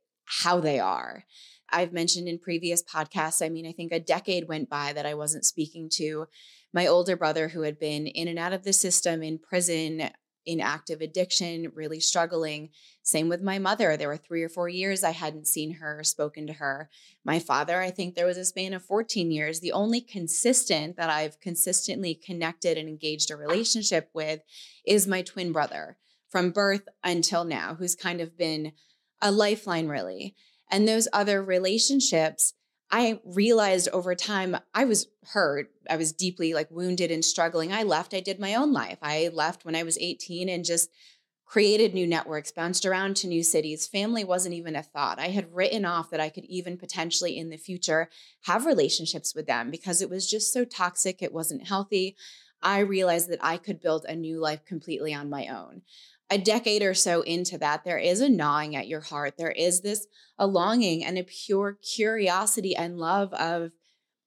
how 0.44 0.60
they 0.60 0.80
are. 0.80 1.26
I've 1.70 1.94
mentioned 1.94 2.28
in 2.28 2.40
previous 2.40 2.84
podcasts, 2.84 3.46
I 3.46 3.50
mean, 3.50 3.66
I 3.66 3.72
think 3.72 3.92
a 3.92 4.00
decade 4.00 4.48
went 4.48 4.70
by 4.70 4.94
that 4.94 5.06
I 5.06 5.14
wasn't 5.14 5.46
speaking 5.46 5.90
to 5.94 6.28
my 6.74 6.88
older 6.88 7.16
brother 7.16 7.50
who 7.50 7.62
had 7.62 7.80
been 7.80 8.08
in 8.08 8.28
and 8.28 8.40
out 8.40 8.54
of 8.54 8.64
the 8.64 8.74
system, 8.74 9.24
in 9.24 9.40
prison, 9.40 10.10
in 10.46 10.60
active 10.60 11.02
addiction, 11.02 11.72
really 11.76 12.00
struggling. 12.00 12.70
Same 13.04 13.30
with 13.30 13.42
my 13.42 13.60
mother. 13.60 13.96
There 13.96 14.08
were 14.08 14.18
three 14.18 14.42
or 14.42 14.50
four 14.50 14.70
years 14.70 15.04
I 15.04 15.12
hadn't 15.12 15.48
seen 15.48 15.76
her, 15.76 16.00
or 16.00 16.04
spoken 16.04 16.48
to 16.48 16.54
her. 16.54 16.90
My 17.24 17.40
father, 17.40 17.82
I 17.82 17.92
think 17.92 18.16
there 18.16 18.26
was 18.26 18.38
a 18.38 18.46
span 18.46 18.74
of 18.74 18.84
14 18.84 19.32
years. 19.32 19.60
The 19.60 19.72
only 19.72 20.02
consistent 20.02 20.98
that 20.98 21.10
I've 21.10 21.40
consistently 21.40 22.16
connected 22.16 22.78
and 22.78 22.90
engaged 22.90 23.32
a 23.32 23.36
relationship 23.36 24.10
with 24.14 24.42
is 24.86 25.08
my 25.08 25.22
twin 25.22 25.52
brother 25.52 25.98
from 26.30 26.52
birth 26.52 26.88
until 27.04 27.44
now, 27.44 27.76
who's 27.76 27.96
kind 27.96 28.22
of 28.22 28.38
been 28.38 28.72
a 29.22 29.32
lifeline, 29.32 29.88
really. 29.88 30.36
And 30.70 30.88
those 30.88 31.08
other 31.14 31.44
relationships, 31.44 32.54
I 32.90 33.20
realized 33.26 33.90
over 33.90 34.16
time 34.16 34.58
I 34.74 34.86
was 34.86 35.08
hurt. 35.34 35.72
I 35.90 35.98
was 35.98 36.12
deeply 36.12 36.54
like 36.54 36.70
wounded 36.72 37.12
and 37.12 37.24
struggling. 37.24 37.72
I 37.72 37.84
left. 37.84 38.14
I 38.14 38.20
did 38.20 38.40
my 38.40 38.56
own 38.56 38.74
life. 38.74 38.98
I 39.02 39.30
left 39.34 39.66
when 39.66 39.76
I 39.76 39.84
was 39.84 39.98
18 39.98 40.50
and 40.50 40.66
just 40.66 40.90
created 41.46 41.94
new 41.94 42.08
networks, 42.08 42.52
bounced 42.52 42.86
around 42.86 43.18
to 43.18 43.28
new 43.28 43.44
cities. 43.44 43.86
Family 43.86 44.24
wasn't 44.24 44.56
even 44.56 44.74
a 44.74 44.82
thought. 44.82 45.20
I 45.20 45.28
had 45.28 45.54
written 45.54 45.84
off 45.84 46.10
that 46.10 46.22
I 46.22 46.30
could 46.30 46.46
even 46.46 46.78
potentially 46.78 47.38
in 47.38 47.50
the 47.50 47.58
future 47.58 48.10
have 48.44 48.66
relationships 48.66 49.36
with 49.36 49.48
them 49.48 49.70
because 49.70 50.02
it 50.02 50.10
was 50.10 50.30
just 50.30 50.54
so 50.54 50.64
toxic. 50.64 51.22
It 51.22 51.34
wasn't 51.34 51.68
healthy. 51.68 52.16
I 52.64 52.80
realized 52.80 53.30
that 53.30 53.44
I 53.44 53.58
could 53.58 53.82
build 53.82 54.06
a 54.06 54.16
new 54.16 54.40
life 54.40 54.64
completely 54.66 55.14
on 55.14 55.30
my 55.30 55.48
own. 55.48 55.82
A 56.32 56.38
decade 56.38 56.82
or 56.82 56.94
so 56.94 57.22
into 57.22 57.58
that, 57.58 57.84
there 57.84 57.98
is 57.98 58.22
a 58.22 58.30
gnawing 58.30 58.76
at 58.76 58.88
your 58.88 59.02
heart. 59.02 59.36
There 59.38 59.52
is 59.52 59.82
this 59.82 60.08
a 60.40 60.48
longing 60.48 61.04
and 61.04 61.18
a 61.18 61.24
pure 61.24 61.78
curiosity 61.84 62.76
and 62.76 62.98
love 62.98 63.34
of, 63.34 63.72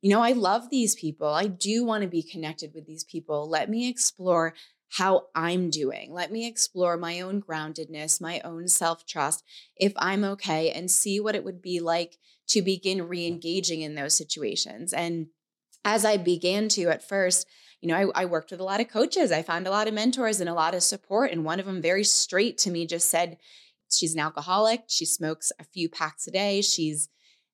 you 0.02 0.10
know, 0.10 0.20
I 0.20 0.32
love 0.32 0.68
these 0.68 0.94
people. 0.94 1.28
I 1.28 1.46
do 1.46 1.82
want 1.82 2.02
to 2.02 2.08
be 2.08 2.22
connected 2.22 2.72
with 2.74 2.86
these 2.86 3.04
people. 3.04 3.48
Let 3.48 3.70
me 3.70 3.88
explore 3.88 4.54
how 4.90 5.28
I'm 5.34 5.70
doing. 5.70 6.12
Let 6.12 6.30
me 6.30 6.46
explore 6.46 6.96
my 6.96 7.20
own 7.20 7.42
groundedness, 7.42 8.20
my 8.20 8.40
own 8.40 8.68
self 8.68 9.06
trust, 9.06 9.42
if 9.76 9.92
I'm 9.96 10.24
okay, 10.24 10.70
and 10.70 10.90
see 10.90 11.18
what 11.20 11.34
it 11.34 11.42
would 11.42 11.62
be 11.62 11.80
like 11.80 12.18
to 12.48 12.62
begin 12.62 13.08
re 13.08 13.26
engaging 13.26 13.80
in 13.80 13.94
those 13.94 14.14
situations. 14.14 14.92
And 14.92 15.28
as 15.84 16.04
I 16.04 16.16
began 16.16 16.68
to 16.70 16.90
at 16.90 17.06
first, 17.06 17.46
you 17.84 17.88
know, 17.88 18.10
I, 18.14 18.22
I, 18.22 18.24
worked 18.24 18.50
with 18.50 18.60
a 18.60 18.64
lot 18.64 18.80
of 18.80 18.88
coaches. 18.88 19.30
I 19.30 19.42
found 19.42 19.66
a 19.66 19.70
lot 19.70 19.88
of 19.88 19.92
mentors 19.92 20.40
and 20.40 20.48
a 20.48 20.54
lot 20.54 20.74
of 20.74 20.82
support. 20.82 21.30
And 21.30 21.44
one 21.44 21.60
of 21.60 21.66
them, 21.66 21.82
very 21.82 22.02
straight 22.02 22.56
to 22.58 22.70
me, 22.70 22.86
just 22.86 23.10
said, 23.10 23.36
She's 23.92 24.14
an 24.14 24.20
alcoholic. 24.20 24.84
She 24.88 25.04
smokes 25.04 25.52
a 25.60 25.64
few 25.64 25.90
packs 25.90 26.26
a 26.26 26.30
day. 26.30 26.62
She's 26.62 27.10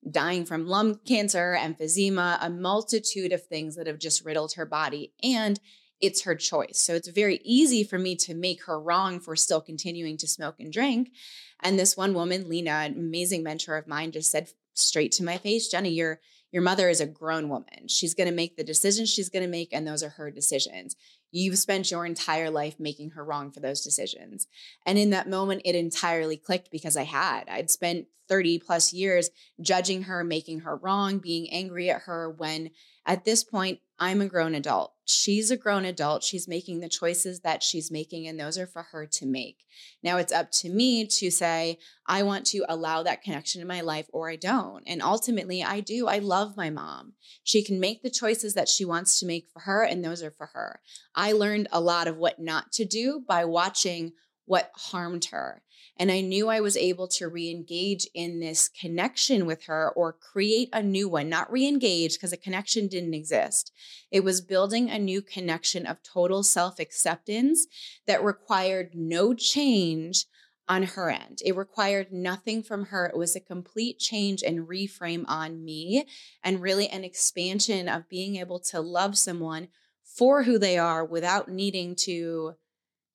dying 0.08 0.44
from 0.44 0.68
lung 0.68 1.00
cancer, 1.04 1.58
emphysema, 1.58 2.38
a 2.40 2.48
multitude 2.48 3.32
of 3.32 3.44
things 3.44 3.74
that 3.74 3.88
have 3.88 3.98
just 3.98 4.24
riddled 4.24 4.52
her 4.52 4.64
body. 4.64 5.12
And 5.20 5.58
it's 6.00 6.22
her 6.22 6.36
choice. 6.36 6.80
So 6.80 6.94
it's 6.94 7.08
very 7.08 7.40
easy 7.44 7.82
for 7.82 7.98
me 7.98 8.14
to 8.16 8.34
make 8.34 8.64
her 8.66 8.80
wrong 8.80 9.18
for 9.18 9.34
still 9.34 9.60
continuing 9.60 10.16
to 10.18 10.28
smoke 10.28 10.60
and 10.60 10.72
drink. 10.72 11.10
And 11.58 11.76
this 11.76 11.96
one 11.96 12.14
woman, 12.14 12.48
Lena, 12.48 12.70
an 12.70 12.94
amazing 12.94 13.42
mentor 13.42 13.76
of 13.76 13.88
mine, 13.88 14.12
just 14.12 14.30
said 14.30 14.48
straight 14.74 15.10
to 15.12 15.24
my 15.24 15.38
face, 15.38 15.66
Jenny, 15.66 15.90
you're 15.90 16.20
your 16.52 16.62
mother 16.62 16.88
is 16.88 17.00
a 17.00 17.06
grown 17.06 17.48
woman. 17.48 17.88
She's 17.88 18.14
going 18.14 18.28
to 18.28 18.34
make 18.34 18.56
the 18.56 18.64
decisions 18.64 19.08
she's 19.08 19.28
going 19.28 19.44
to 19.44 19.48
make, 19.48 19.72
and 19.72 19.86
those 19.86 20.02
are 20.02 20.10
her 20.10 20.30
decisions. 20.30 20.96
You've 21.30 21.58
spent 21.58 21.90
your 21.90 22.04
entire 22.04 22.50
life 22.50 22.80
making 22.80 23.10
her 23.10 23.24
wrong 23.24 23.52
for 23.52 23.60
those 23.60 23.82
decisions. 23.82 24.46
And 24.84 24.98
in 24.98 25.10
that 25.10 25.28
moment, 25.28 25.62
it 25.64 25.76
entirely 25.76 26.36
clicked 26.36 26.70
because 26.70 26.96
I 26.96 27.04
had. 27.04 27.48
I'd 27.48 27.70
spent 27.70 28.06
30 28.28 28.60
plus 28.60 28.92
years 28.92 29.30
judging 29.60 30.04
her, 30.04 30.24
making 30.24 30.60
her 30.60 30.76
wrong, 30.76 31.18
being 31.18 31.50
angry 31.50 31.90
at 31.90 32.02
her 32.02 32.30
when 32.30 32.70
at 33.06 33.24
this 33.24 33.42
point, 33.42 33.80
I'm 33.98 34.22
a 34.22 34.26
grown 34.26 34.54
adult. 34.54 34.92
She's 35.04 35.50
a 35.50 35.56
grown 35.56 35.84
adult. 35.84 36.22
She's 36.24 36.48
making 36.48 36.80
the 36.80 36.88
choices 36.88 37.40
that 37.40 37.62
she's 37.62 37.90
making, 37.90 38.26
and 38.26 38.40
those 38.40 38.56
are 38.56 38.66
for 38.66 38.84
her 38.84 39.06
to 39.06 39.26
make. 39.26 39.66
Now 40.02 40.16
it's 40.16 40.32
up 40.32 40.50
to 40.52 40.70
me 40.70 41.06
to 41.06 41.30
say, 41.30 41.78
I 42.06 42.22
want 42.22 42.46
to 42.46 42.64
allow 42.68 43.02
that 43.02 43.22
connection 43.22 43.60
in 43.60 43.66
my 43.66 43.82
life 43.82 44.06
or 44.12 44.30
I 44.30 44.36
don't. 44.36 44.82
And 44.86 45.02
ultimately, 45.02 45.62
I 45.62 45.80
do. 45.80 46.06
I 46.06 46.18
love 46.18 46.56
my 46.56 46.70
mom. 46.70 47.12
She 47.44 47.62
can 47.62 47.78
make 47.78 48.02
the 48.02 48.10
choices 48.10 48.54
that 48.54 48.68
she 48.68 48.84
wants 48.86 49.20
to 49.20 49.26
make 49.26 49.48
for 49.52 49.60
her, 49.60 49.82
and 49.82 50.02
those 50.02 50.22
are 50.22 50.30
for 50.30 50.46
her. 50.54 50.80
I 51.14 51.32
learned 51.32 51.68
a 51.72 51.80
lot 51.80 52.08
of 52.08 52.16
what 52.16 52.38
not 52.38 52.72
to 52.72 52.86
do 52.86 53.22
by 53.26 53.44
watching 53.44 54.12
what 54.50 54.72
harmed 54.74 55.26
her. 55.26 55.62
And 55.96 56.10
I 56.10 56.22
knew 56.22 56.48
I 56.48 56.60
was 56.60 56.76
able 56.76 57.06
to 57.06 57.28
re 57.28 57.48
engage 57.48 58.04
in 58.14 58.40
this 58.40 58.68
connection 58.68 59.46
with 59.46 59.66
her 59.66 59.92
or 59.94 60.12
create 60.12 60.68
a 60.72 60.82
new 60.82 61.08
one, 61.08 61.28
not 61.28 61.52
re 61.52 61.68
engage 61.68 62.14
because 62.14 62.32
a 62.32 62.36
connection 62.36 62.88
didn't 62.88 63.14
exist. 63.14 63.70
It 64.10 64.24
was 64.24 64.40
building 64.40 64.90
a 64.90 64.98
new 64.98 65.22
connection 65.22 65.86
of 65.86 66.02
total 66.02 66.42
self 66.42 66.80
acceptance 66.80 67.68
that 68.08 68.24
required 68.24 68.90
no 68.92 69.34
change 69.34 70.26
on 70.68 70.82
her 70.82 71.10
end. 71.10 71.42
It 71.44 71.54
required 71.54 72.12
nothing 72.12 72.64
from 72.64 72.86
her. 72.86 73.06
It 73.06 73.16
was 73.16 73.36
a 73.36 73.40
complete 73.40 74.00
change 74.00 74.42
and 74.42 74.66
reframe 74.66 75.24
on 75.28 75.64
me, 75.64 76.06
and 76.42 76.60
really 76.60 76.88
an 76.88 77.04
expansion 77.04 77.88
of 77.88 78.08
being 78.08 78.34
able 78.34 78.58
to 78.70 78.80
love 78.80 79.16
someone 79.16 79.68
for 80.02 80.42
who 80.42 80.58
they 80.58 80.76
are 80.76 81.04
without 81.04 81.48
needing 81.48 81.94
to 81.94 82.54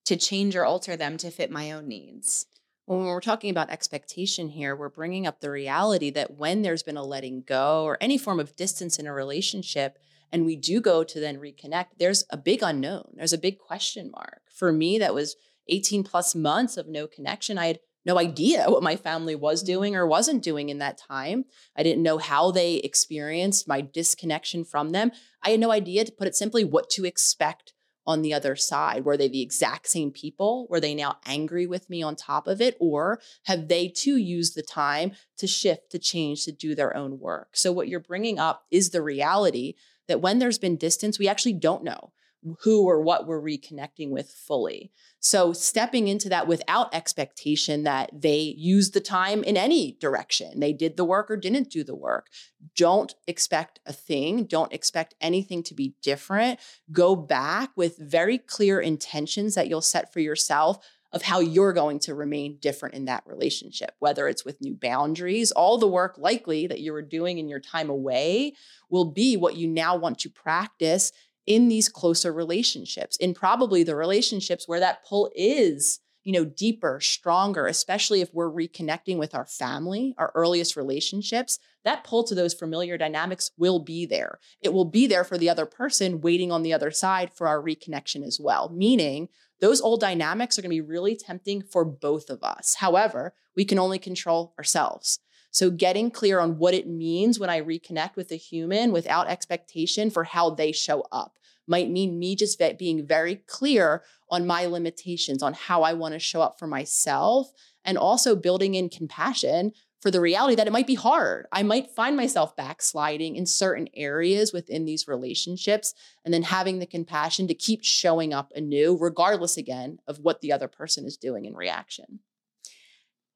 to 0.05 0.15
change 0.15 0.55
or 0.55 0.65
alter 0.65 0.95
them 0.95 1.17
to 1.17 1.31
fit 1.31 1.51
my 1.51 1.71
own 1.71 1.87
needs 1.87 2.45
when 2.85 3.05
we're 3.05 3.21
talking 3.21 3.49
about 3.49 3.69
expectation 3.69 4.49
here, 4.49 4.75
we're 4.75 4.89
bringing 4.89 5.25
up 5.25 5.39
the 5.39 5.49
reality 5.49 6.11
that 6.11 6.37
when 6.37 6.61
there's 6.61 6.83
been 6.83 6.97
a 6.97 7.03
letting 7.03 7.41
go 7.41 7.83
or 7.83 7.97
any 7.99 8.17
form 8.17 8.39
of 8.39 8.55
distance 8.55 8.99
in 8.99 9.07
a 9.07 9.13
relationship, 9.13 9.97
and 10.31 10.45
we 10.45 10.55
do 10.55 10.79
go 10.79 11.03
to 11.03 11.19
then 11.19 11.37
reconnect, 11.37 11.97
there's 11.97 12.23
a 12.29 12.37
big 12.37 12.61
unknown. 12.61 13.13
There's 13.15 13.33
a 13.33 13.39
big 13.39 13.57
question 13.57 14.11
mark. 14.11 14.41
For 14.53 14.71
me, 14.71 14.99
that 14.99 15.15
was 15.15 15.35
18 15.67 16.03
plus 16.03 16.35
months 16.35 16.77
of 16.77 16.87
no 16.87 17.07
connection. 17.07 17.57
I 17.57 17.67
had 17.67 17.79
no 18.05 18.19
idea 18.19 18.65
what 18.67 18.83
my 18.83 18.95
family 18.95 19.35
was 19.35 19.61
mm-hmm. 19.61 19.73
doing 19.73 19.95
or 19.95 20.05
wasn't 20.05 20.43
doing 20.43 20.69
in 20.69 20.77
that 20.77 20.99
time. 20.99 21.45
I 21.75 21.81
didn't 21.81 22.03
know 22.03 22.19
how 22.19 22.51
they 22.51 22.75
experienced 22.75 23.67
my 23.67 23.81
disconnection 23.81 24.63
from 24.63 24.91
them. 24.91 25.11
I 25.41 25.49
had 25.49 25.59
no 25.59 25.71
idea, 25.71 26.05
to 26.05 26.11
put 26.11 26.27
it 26.27 26.35
simply, 26.35 26.63
what 26.63 26.91
to 26.91 27.05
expect 27.05 27.73
on 28.07 28.21
the 28.21 28.33
other 28.33 28.55
side? 28.55 29.05
Were 29.05 29.17
they 29.17 29.27
the 29.27 29.41
exact 29.41 29.87
same 29.87 30.11
people? 30.11 30.67
Were 30.69 30.79
they 30.79 30.95
now 30.95 31.17
angry 31.25 31.65
with 31.65 31.89
me 31.89 32.03
on 32.03 32.15
top 32.15 32.47
of 32.47 32.61
it? 32.61 32.77
Or 32.79 33.19
have 33.45 33.67
they 33.67 33.87
too 33.87 34.17
used 34.17 34.55
the 34.55 34.63
time 34.63 35.13
to 35.37 35.47
shift, 35.47 35.91
to 35.91 35.99
change, 35.99 36.45
to 36.45 36.51
do 36.51 36.75
their 36.75 36.95
own 36.95 37.19
work? 37.19 37.49
So, 37.53 37.71
what 37.71 37.87
you're 37.87 37.99
bringing 37.99 38.39
up 38.39 38.63
is 38.71 38.89
the 38.89 39.01
reality 39.01 39.75
that 40.07 40.21
when 40.21 40.39
there's 40.39 40.59
been 40.59 40.77
distance, 40.77 41.17
we 41.17 41.27
actually 41.27 41.53
don't 41.53 41.83
know 41.83 42.11
who 42.61 42.83
or 42.85 43.01
what 43.01 43.25
we're 43.25 43.41
reconnecting 43.41 44.09
with 44.09 44.29
fully. 44.29 44.91
So, 45.19 45.53
stepping 45.53 46.07
into 46.07 46.29
that 46.29 46.47
without 46.47 46.93
expectation 46.93 47.83
that 47.83 48.09
they 48.13 48.53
use 48.57 48.91
the 48.91 48.99
time 48.99 49.43
in 49.43 49.57
any 49.57 49.97
direction, 49.99 50.59
they 50.59 50.73
did 50.73 50.97
the 50.97 51.05
work 51.05 51.31
or 51.31 51.37
didn't 51.37 51.71
do 51.71 51.83
the 51.83 51.95
work. 51.95 52.27
Don't 52.75 53.15
expect 53.27 53.79
a 53.85 53.93
thing, 53.93 54.45
don't 54.45 54.73
expect 54.73 55.15
anything 55.19 55.63
to 55.63 55.73
be 55.73 55.95
different. 56.01 56.59
Go 56.91 57.15
back 57.15 57.71
with 57.75 57.97
very 57.97 58.37
clear 58.37 58.79
intentions 58.79 59.55
that 59.55 59.67
you'll 59.67 59.81
set 59.81 60.13
for 60.13 60.19
yourself 60.19 60.79
of 61.15 61.21
how 61.21 61.39
you're 61.39 61.71
going 61.71 61.97
to 61.97 62.13
remain 62.13 62.57
different 62.59 62.93
in 62.93 63.05
that 63.05 63.23
relationship, 63.25 63.91
whether 63.99 64.27
it's 64.27 64.43
with 64.43 64.59
new 64.59 64.75
boundaries, 64.75 65.49
all 65.53 65.77
the 65.77 65.87
work 65.87 66.17
likely 66.17 66.67
that 66.67 66.81
you 66.81 66.91
were 66.91 67.01
doing 67.01 67.37
in 67.37 67.47
your 67.47 67.61
time 67.61 67.89
away 67.89 68.53
will 68.89 69.05
be 69.05 69.37
what 69.37 69.55
you 69.55 69.65
now 69.65 69.95
want 69.95 70.19
to 70.19 70.29
practice 70.29 71.13
in 71.45 71.67
these 71.67 71.89
closer 71.89 72.33
relationships, 72.33 73.17
in 73.17 73.33
probably 73.33 73.83
the 73.83 73.95
relationships 73.95 74.67
where 74.67 74.79
that 74.79 75.05
pull 75.05 75.31
is, 75.35 75.99
you 76.23 76.33
know, 76.33 76.45
deeper, 76.45 76.99
stronger, 76.99 77.67
especially 77.67 78.19
if 78.19 78.33
we're 78.33 78.49
reconnecting 78.49 79.17
with 79.17 79.35
our 79.35 79.45
family, 79.45 80.15
our 80.17 80.31
earliest 80.33 80.75
relationships, 80.75 81.59
that 81.83 82.03
pull 82.03 82.23
to 82.23 82.33
those 82.33 82.55
familiar 82.55 82.97
dynamics 82.97 83.51
will 83.57 83.77
be 83.77 84.07
there. 84.07 84.39
It 84.59 84.73
will 84.73 84.85
be 84.85 85.05
there 85.05 85.23
for 85.23 85.37
the 85.37 85.49
other 85.49 85.67
person 85.67 86.21
waiting 86.21 86.51
on 86.51 86.63
the 86.63 86.73
other 86.73 86.89
side 86.89 87.31
for 87.31 87.47
our 87.47 87.61
reconnection 87.61 88.25
as 88.25 88.39
well, 88.41 88.71
meaning 88.73 89.29
those 89.61 89.81
old 89.81 90.01
dynamics 90.01 90.57
are 90.57 90.63
going 90.63 90.71
to 90.71 90.81
be 90.81 90.81
really 90.81 91.15
tempting 91.15 91.61
for 91.61 91.85
both 91.85 92.29
of 92.29 92.43
us. 92.43 92.75
However, 92.79 93.33
we 93.55 93.63
can 93.63 93.79
only 93.79 93.99
control 93.99 94.53
ourselves. 94.57 95.19
So, 95.55 95.69
getting 95.69 96.11
clear 96.11 96.41
on 96.41 96.57
what 96.57 96.73
it 96.73 96.85
means 96.85 97.39
when 97.39 97.49
I 97.49 97.61
reconnect 97.61 98.17
with 98.17 98.29
a 98.33 98.35
human 98.35 98.91
without 98.91 99.29
expectation 99.29 100.09
for 100.09 100.25
how 100.25 100.49
they 100.49 100.73
show 100.73 101.05
up 101.13 101.39
might 101.65 101.89
mean 101.89 102.19
me 102.19 102.35
just 102.35 102.61
being 102.77 103.07
very 103.07 103.37
clear 103.47 104.03
on 104.29 104.45
my 104.45 104.65
limitations, 104.65 105.41
on 105.41 105.53
how 105.53 105.83
I 105.83 105.93
want 105.93 106.13
to 106.13 106.19
show 106.19 106.41
up 106.41 106.59
for 106.59 106.67
myself, 106.67 107.53
and 107.85 107.97
also 107.97 108.35
building 108.35 108.75
in 108.75 108.89
compassion 108.89 109.71
for 110.01 110.11
the 110.11 110.19
reality 110.19 110.55
that 110.55 110.67
it 110.67 110.73
might 110.73 110.87
be 110.87 110.95
hard. 110.95 111.45
I 111.53 111.63
might 111.63 111.89
find 111.89 112.17
myself 112.17 112.53
backsliding 112.57 113.37
in 113.37 113.45
certain 113.45 113.87
areas 113.93 114.51
within 114.51 114.83
these 114.83 115.07
relationships, 115.07 115.93
and 116.25 116.33
then 116.33 116.43
having 116.43 116.79
the 116.79 116.85
compassion 116.85 117.47
to 117.47 117.53
keep 117.53 117.81
showing 117.81 118.33
up 118.33 118.51
anew, 118.57 118.97
regardless 118.99 119.55
again 119.55 119.99
of 120.05 120.19
what 120.19 120.41
the 120.41 120.51
other 120.51 120.67
person 120.67 121.05
is 121.05 121.15
doing 121.15 121.45
in 121.45 121.55
reaction. 121.55 122.19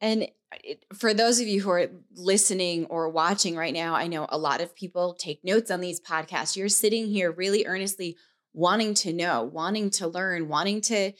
And 0.02 0.28
it, 0.64 0.86
for 0.94 1.14
those 1.14 1.40
of 1.40 1.48
you 1.48 1.62
who 1.62 1.70
are 1.70 1.88
listening 2.16 2.86
or 2.86 3.10
watching 3.10 3.56
right 3.56 3.74
now, 3.74 3.96
I 3.96 4.08
know 4.08 4.26
a 4.30 4.38
lot 4.38 4.62
of 4.62 4.76
people 4.76 5.14
take 5.14 5.44
notes 5.44 5.72
on 5.72 5.82
these 5.82 6.02
podcasts. 6.02 6.56
You're 6.56 6.70
sitting 6.70 7.08
here 7.08 7.32
really 7.32 7.66
earnestly 7.66 8.18
wanting 8.54 8.94
to 8.96 9.14
know, 9.14 9.44
wanting 9.44 9.90
to 9.92 10.08
learn, 10.08 10.48
wanting 10.48 10.82
to 10.82 11.14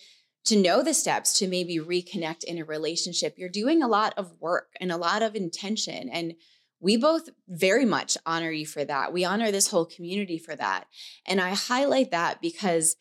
to 0.46 0.56
know 0.56 0.82
the 0.82 0.94
steps 0.94 1.38
to 1.38 1.48
maybe 1.48 1.78
reconnect 1.78 2.44
in 2.46 2.58
a 2.58 2.66
relationship. 2.66 3.36
You're 3.38 3.50
doing 3.50 3.84
a 3.84 3.88
lot 3.88 4.14
of 4.18 4.34
work 4.40 4.70
and 4.80 4.92
a 4.92 4.98
lot 4.98 5.22
of 5.22 5.36
intention 5.36 6.10
and 6.10 6.34
we 6.80 6.98
both 6.98 7.30
very 7.48 7.86
much 7.86 8.18
honor 8.26 8.52
you 8.52 8.66
for 8.66 8.86
that. 8.86 9.12
We 9.12 9.26
honor 9.26 9.52
this 9.52 9.68
whole 9.68 9.86
community 9.86 10.38
for 10.38 10.56
that. 10.56 10.86
And 11.28 11.42
I 11.42 11.50
highlight 11.54 12.12
that 12.12 12.42
because 12.42 12.96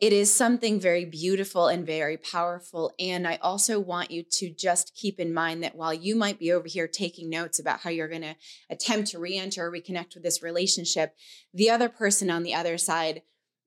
it 0.00 0.12
is 0.12 0.34
something 0.34 0.80
very 0.80 1.04
beautiful 1.04 1.68
and 1.68 1.86
very 1.86 2.16
powerful. 2.16 2.92
And 2.98 3.26
I 3.26 3.38
also 3.40 3.78
want 3.78 4.10
you 4.10 4.24
to 4.32 4.50
just 4.50 4.94
keep 4.94 5.20
in 5.20 5.32
mind 5.32 5.62
that 5.62 5.76
while 5.76 5.94
you 5.94 6.16
might 6.16 6.38
be 6.38 6.52
over 6.52 6.66
here 6.66 6.88
taking 6.88 7.30
notes 7.30 7.58
about 7.58 7.80
how 7.80 7.90
you're 7.90 8.08
going 8.08 8.22
to 8.22 8.36
attempt 8.68 9.10
to 9.10 9.18
re 9.18 9.38
enter 9.38 9.66
or 9.66 9.72
reconnect 9.72 10.14
with 10.14 10.24
this 10.24 10.42
relationship, 10.42 11.14
the 11.52 11.70
other 11.70 11.88
person 11.88 12.28
on 12.28 12.42
the 12.42 12.54
other 12.54 12.76
side 12.76 13.22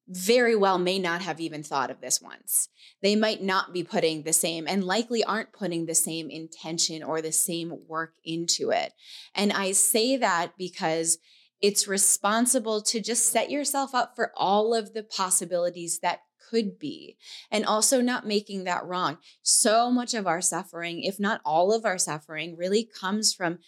very 0.09 0.55
well 0.55 0.77
may 0.77 0.99
not 0.99 1.21
have 1.21 1.39
even 1.39 1.63
thought 1.63 1.91
of 1.91 1.99
this 1.99 2.21
once. 2.21 2.69
They 3.01 3.15
might 3.15 3.41
not 3.41 3.73
be 3.73 3.83
putting 3.83 4.23
the 4.23 4.33
same 4.33 4.65
and 4.67 4.83
likely 4.83 5.23
aren't 5.23 5.51
putting 5.51 5.85
the 5.85 5.95
same 5.95 6.29
intention 6.29 7.03
or 7.03 7.21
the 7.21 7.33
same 7.33 7.73
work 7.87 8.13
into 8.23 8.69
it. 8.69 8.93
And 9.35 9.51
I 9.51 9.73
say 9.73 10.17
that 10.17 10.53
because 10.57 11.17
it's 11.61 11.87
responsible 11.87 12.81
to 12.81 13.01
just 13.01 13.31
set 13.31 13.49
yourself 13.49 13.95
up 13.95 14.15
for 14.15 14.31
all 14.35 14.73
of 14.73 14.93
the 14.93 15.03
possibilities 15.03 15.99
that 15.99 16.21
could 16.49 16.79
be 16.79 17.17
and 17.51 17.65
also 17.65 18.01
not 18.01 18.25
making 18.25 18.63
that 18.63 18.85
wrong. 18.85 19.17
So 19.41 19.91
much 19.91 20.13
of 20.13 20.27
our 20.27 20.41
suffering, 20.41 21.03
if 21.03 21.19
not 21.19 21.41
all 21.43 21.73
of 21.73 21.85
our 21.85 21.97
suffering, 21.97 22.55
really 22.57 22.83
comes 22.85 23.33
from 23.33 23.59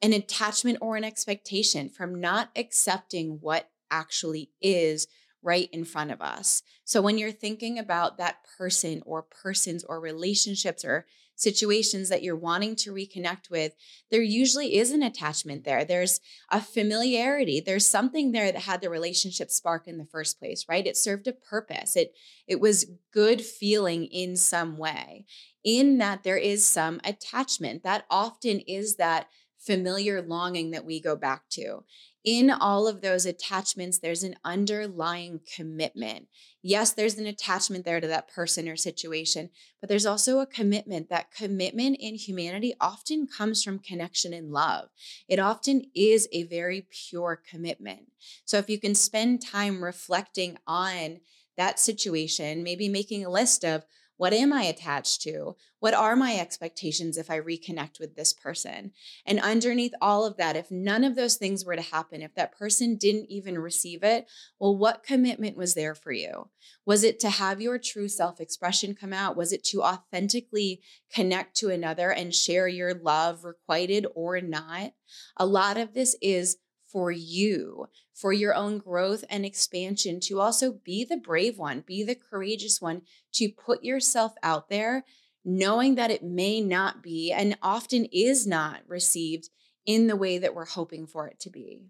an 0.00 0.12
attachment 0.12 0.78
or 0.80 0.96
an 0.96 1.04
expectation, 1.04 1.88
from 1.88 2.20
not 2.20 2.50
accepting 2.54 3.38
what 3.40 3.70
actually 3.90 4.50
is 4.60 5.08
right 5.42 5.68
in 5.72 5.84
front 5.84 6.10
of 6.10 6.20
us. 6.20 6.62
So 6.84 7.00
when 7.00 7.18
you're 7.18 7.32
thinking 7.32 7.78
about 7.78 8.18
that 8.18 8.36
person 8.56 9.02
or 9.06 9.22
persons 9.22 9.84
or 9.84 10.00
relationships 10.00 10.84
or 10.84 11.06
situations 11.38 12.08
that 12.08 12.22
you're 12.22 12.36
wanting 12.36 12.74
to 12.74 12.92
reconnect 12.92 13.48
with, 13.48 13.74
there 14.10 14.22
usually 14.22 14.76
is 14.76 14.90
an 14.90 15.02
attachment 15.02 15.64
there. 15.64 15.84
There's 15.84 16.20
a 16.50 16.60
familiarity. 16.60 17.60
There's 17.60 17.88
something 17.88 18.32
there 18.32 18.50
that 18.52 18.62
had 18.62 18.80
the 18.80 18.90
relationship 18.90 19.50
spark 19.50 19.86
in 19.86 19.98
the 19.98 20.04
first 20.04 20.38
place, 20.38 20.66
right? 20.68 20.86
It 20.86 20.96
served 20.96 21.26
a 21.26 21.32
purpose. 21.32 21.96
It 21.96 22.12
it 22.46 22.60
was 22.60 22.90
good 23.12 23.40
feeling 23.40 24.06
in 24.06 24.36
some 24.36 24.76
way. 24.76 25.26
In 25.64 25.98
that 25.98 26.24
there 26.24 26.36
is 26.36 26.66
some 26.66 27.00
attachment. 27.04 27.82
That 27.84 28.04
often 28.10 28.60
is 28.60 28.96
that 28.96 29.28
familiar 29.58 30.22
longing 30.22 30.70
that 30.70 30.84
we 30.84 31.00
go 31.00 31.16
back 31.16 31.42
to 31.50 31.84
in 32.28 32.50
all 32.50 32.86
of 32.86 33.00
those 33.00 33.24
attachments, 33.24 33.98
there's 33.98 34.22
an 34.22 34.36
underlying 34.44 35.40
commitment. 35.56 36.26
Yes, 36.62 36.92
there's 36.92 37.14
an 37.14 37.26
attachment 37.26 37.86
there 37.86 38.00
to 38.00 38.06
that 38.08 38.28
person 38.28 38.68
or 38.68 38.76
situation, 38.76 39.48
but 39.80 39.88
there's 39.88 40.04
also 40.04 40.40
a 40.40 40.46
commitment. 40.46 41.08
That 41.08 41.30
commitment 41.30 41.96
in 42.00 42.16
humanity 42.16 42.74
often 42.82 43.28
comes 43.28 43.62
from 43.62 43.78
connection 43.78 44.34
and 44.34 44.52
love. 44.52 44.90
It 45.26 45.38
often 45.38 45.84
is 45.94 46.28
a 46.30 46.42
very 46.42 46.86
pure 47.08 47.40
commitment. 47.48 48.10
So 48.44 48.58
if 48.58 48.68
you 48.68 48.78
can 48.78 48.94
spend 48.94 49.40
time 49.40 49.82
reflecting 49.82 50.58
on 50.66 51.20
that 51.56 51.78
situation, 51.78 52.62
maybe 52.62 52.90
making 52.90 53.24
a 53.24 53.30
list 53.30 53.64
of 53.64 53.84
what 54.18 54.32
am 54.32 54.52
I 54.52 54.64
attached 54.64 55.22
to? 55.22 55.56
What 55.78 55.94
are 55.94 56.16
my 56.16 56.36
expectations 56.36 57.16
if 57.16 57.30
I 57.30 57.38
reconnect 57.38 58.00
with 58.00 58.16
this 58.16 58.32
person? 58.32 58.90
And 59.24 59.38
underneath 59.38 59.94
all 60.02 60.26
of 60.26 60.36
that, 60.36 60.56
if 60.56 60.72
none 60.72 61.04
of 61.04 61.14
those 61.14 61.36
things 61.36 61.64
were 61.64 61.76
to 61.76 61.82
happen, 61.82 62.20
if 62.20 62.34
that 62.34 62.56
person 62.56 62.96
didn't 62.96 63.30
even 63.30 63.58
receive 63.58 64.02
it, 64.02 64.26
well, 64.58 64.76
what 64.76 65.04
commitment 65.04 65.56
was 65.56 65.74
there 65.74 65.94
for 65.94 66.10
you? 66.10 66.48
Was 66.84 67.04
it 67.04 67.20
to 67.20 67.30
have 67.30 67.60
your 67.60 67.78
true 67.78 68.08
self 68.08 68.40
expression 68.40 68.94
come 68.94 69.12
out? 69.12 69.36
Was 69.36 69.52
it 69.52 69.62
to 69.66 69.82
authentically 69.82 70.82
connect 71.14 71.56
to 71.58 71.70
another 71.70 72.10
and 72.10 72.34
share 72.34 72.66
your 72.66 72.94
love, 72.94 73.44
requited 73.44 74.04
or 74.16 74.40
not? 74.40 74.94
A 75.36 75.46
lot 75.46 75.76
of 75.76 75.94
this 75.94 76.16
is 76.20 76.56
for 76.90 77.10
you, 77.10 77.86
for 78.14 78.32
your 78.32 78.54
own 78.54 78.78
growth 78.78 79.24
and 79.30 79.44
expansion, 79.44 80.20
to 80.20 80.40
also 80.40 80.72
be 80.72 81.04
the 81.04 81.16
brave 81.16 81.58
one, 81.58 81.84
be 81.86 82.02
the 82.02 82.14
courageous 82.14 82.80
one, 82.80 83.02
to 83.32 83.48
put 83.48 83.84
yourself 83.84 84.34
out 84.42 84.68
there, 84.68 85.04
knowing 85.44 85.94
that 85.94 86.10
it 86.10 86.22
may 86.22 86.60
not 86.60 87.02
be 87.02 87.32
and 87.32 87.56
often 87.62 88.06
is 88.06 88.46
not 88.46 88.80
received 88.86 89.50
in 89.86 90.06
the 90.06 90.16
way 90.16 90.38
that 90.38 90.54
we're 90.54 90.66
hoping 90.66 91.06
for 91.06 91.26
it 91.26 91.40
to 91.40 91.50
be. 91.50 91.82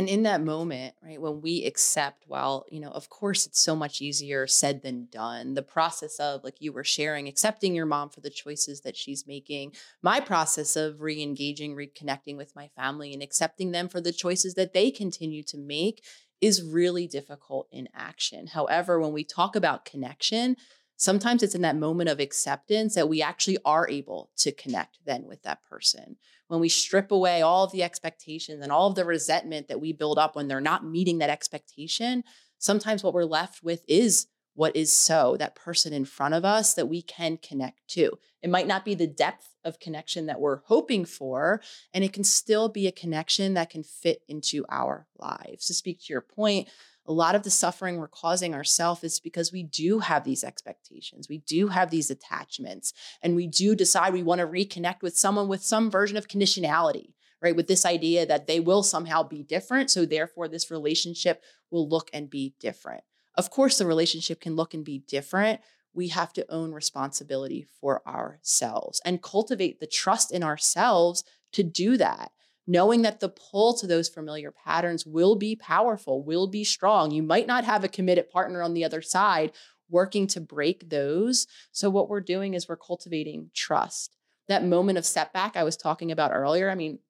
And 0.00 0.08
in 0.08 0.22
that 0.22 0.40
moment, 0.40 0.94
right, 1.04 1.20
when 1.20 1.42
we 1.42 1.66
accept, 1.66 2.24
well, 2.26 2.64
you 2.70 2.80
know, 2.80 2.88
of 2.88 3.10
course, 3.10 3.44
it's 3.44 3.60
so 3.60 3.76
much 3.76 4.00
easier 4.00 4.46
said 4.46 4.80
than 4.80 5.08
done. 5.12 5.52
The 5.52 5.62
process 5.62 6.18
of, 6.18 6.42
like 6.42 6.54
you 6.58 6.72
were 6.72 6.84
sharing, 6.84 7.28
accepting 7.28 7.74
your 7.74 7.84
mom 7.84 8.08
for 8.08 8.22
the 8.22 8.30
choices 8.30 8.80
that 8.80 8.96
she's 8.96 9.26
making, 9.26 9.74
my 10.00 10.18
process 10.18 10.74
of 10.74 11.02
re 11.02 11.22
engaging, 11.22 11.76
reconnecting 11.76 12.38
with 12.38 12.56
my 12.56 12.68
family, 12.68 13.12
and 13.12 13.22
accepting 13.22 13.72
them 13.72 13.90
for 13.90 14.00
the 14.00 14.10
choices 14.10 14.54
that 14.54 14.72
they 14.72 14.90
continue 14.90 15.42
to 15.42 15.58
make 15.58 16.02
is 16.40 16.62
really 16.62 17.06
difficult 17.06 17.68
in 17.70 17.86
action. 17.94 18.46
However, 18.46 18.98
when 18.98 19.12
we 19.12 19.22
talk 19.22 19.54
about 19.54 19.84
connection, 19.84 20.56
sometimes 21.00 21.42
it's 21.42 21.54
in 21.54 21.62
that 21.62 21.76
moment 21.76 22.08
of 22.08 22.20
acceptance 22.20 22.94
that 22.94 23.08
we 23.08 23.22
actually 23.22 23.58
are 23.64 23.88
able 23.88 24.30
to 24.36 24.52
connect 24.52 24.98
then 25.04 25.24
with 25.24 25.42
that 25.42 25.62
person 25.64 26.16
when 26.50 26.58
we 26.58 26.68
strip 26.68 27.12
away 27.12 27.42
all 27.42 27.62
of 27.62 27.70
the 27.70 27.84
expectations 27.84 28.60
and 28.60 28.72
all 28.72 28.88
of 28.88 28.96
the 28.96 29.04
resentment 29.04 29.68
that 29.68 29.80
we 29.80 29.92
build 29.92 30.18
up 30.18 30.34
when 30.34 30.48
they're 30.48 30.60
not 30.60 30.84
meeting 30.84 31.18
that 31.18 31.30
expectation, 31.30 32.24
sometimes 32.58 33.04
what 33.04 33.14
we're 33.14 33.24
left 33.24 33.62
with 33.62 33.84
is 33.86 34.26
what 34.54 34.74
is 34.74 34.92
so, 34.92 35.36
that 35.38 35.54
person 35.54 35.92
in 35.92 36.04
front 36.04 36.34
of 36.34 36.44
us 36.44 36.74
that 36.74 36.88
we 36.88 37.02
can 37.02 37.36
connect 37.36 37.86
to. 37.86 38.18
It 38.42 38.50
might 38.50 38.66
not 38.66 38.84
be 38.84 38.96
the 38.96 39.06
depth 39.06 39.54
of 39.64 39.78
connection 39.78 40.26
that 40.26 40.40
we're 40.40 40.62
hoping 40.64 41.04
for, 41.04 41.62
and 41.94 42.02
it 42.02 42.12
can 42.12 42.24
still 42.24 42.68
be 42.68 42.88
a 42.88 42.92
connection 42.92 43.54
that 43.54 43.70
can 43.70 43.84
fit 43.84 44.22
into 44.26 44.64
our 44.68 45.06
lives. 45.18 45.66
To 45.66 45.74
speak 45.74 46.00
to 46.00 46.12
your 46.12 46.20
point, 46.20 46.68
a 47.10 47.12
lot 47.12 47.34
of 47.34 47.42
the 47.42 47.50
suffering 47.50 47.96
we're 47.96 48.06
causing 48.06 48.54
ourselves 48.54 49.02
is 49.02 49.18
because 49.18 49.50
we 49.50 49.64
do 49.64 49.98
have 49.98 50.22
these 50.22 50.44
expectations. 50.44 51.28
We 51.28 51.38
do 51.38 51.66
have 51.66 51.90
these 51.90 52.08
attachments, 52.08 52.92
and 53.20 53.34
we 53.34 53.48
do 53.48 53.74
decide 53.74 54.12
we 54.12 54.22
want 54.22 54.40
to 54.40 54.46
reconnect 54.46 55.02
with 55.02 55.18
someone 55.18 55.48
with 55.48 55.64
some 55.64 55.90
version 55.90 56.16
of 56.16 56.28
conditionality, 56.28 57.14
right? 57.42 57.56
With 57.56 57.66
this 57.66 57.84
idea 57.84 58.26
that 58.26 58.46
they 58.46 58.60
will 58.60 58.84
somehow 58.84 59.24
be 59.24 59.42
different. 59.42 59.90
So, 59.90 60.04
therefore, 60.04 60.46
this 60.46 60.70
relationship 60.70 61.42
will 61.68 61.88
look 61.88 62.10
and 62.12 62.30
be 62.30 62.54
different. 62.60 63.02
Of 63.34 63.50
course, 63.50 63.78
the 63.78 63.86
relationship 63.86 64.40
can 64.40 64.54
look 64.54 64.72
and 64.72 64.84
be 64.84 65.00
different. 65.00 65.60
We 65.92 66.08
have 66.08 66.32
to 66.34 66.48
own 66.48 66.70
responsibility 66.70 67.66
for 67.80 68.06
ourselves 68.06 69.02
and 69.04 69.20
cultivate 69.20 69.80
the 69.80 69.88
trust 69.88 70.30
in 70.30 70.44
ourselves 70.44 71.24
to 71.54 71.64
do 71.64 71.96
that 71.96 72.30
knowing 72.70 73.02
that 73.02 73.18
the 73.18 73.28
pull 73.28 73.74
to 73.74 73.86
those 73.86 74.08
familiar 74.08 74.52
patterns 74.52 75.04
will 75.04 75.34
be 75.34 75.56
powerful, 75.56 76.22
will 76.22 76.46
be 76.46 76.62
strong. 76.62 77.10
You 77.10 77.22
might 77.22 77.48
not 77.48 77.64
have 77.64 77.82
a 77.82 77.88
committed 77.88 78.30
partner 78.30 78.62
on 78.62 78.74
the 78.74 78.84
other 78.84 79.02
side 79.02 79.50
working 79.88 80.28
to 80.28 80.40
break 80.40 80.88
those. 80.88 81.48
So, 81.72 81.90
what 81.90 82.08
we're 82.08 82.20
doing 82.20 82.54
is 82.54 82.68
we're 82.68 82.76
cultivating 82.76 83.50
trust. 83.54 84.16
That 84.46 84.64
moment 84.64 84.98
of 84.98 85.04
setback 85.04 85.56
I 85.56 85.64
was 85.64 85.76
talking 85.76 86.12
about 86.12 86.30
earlier, 86.32 86.70
I 86.70 86.76
mean, 86.76 87.00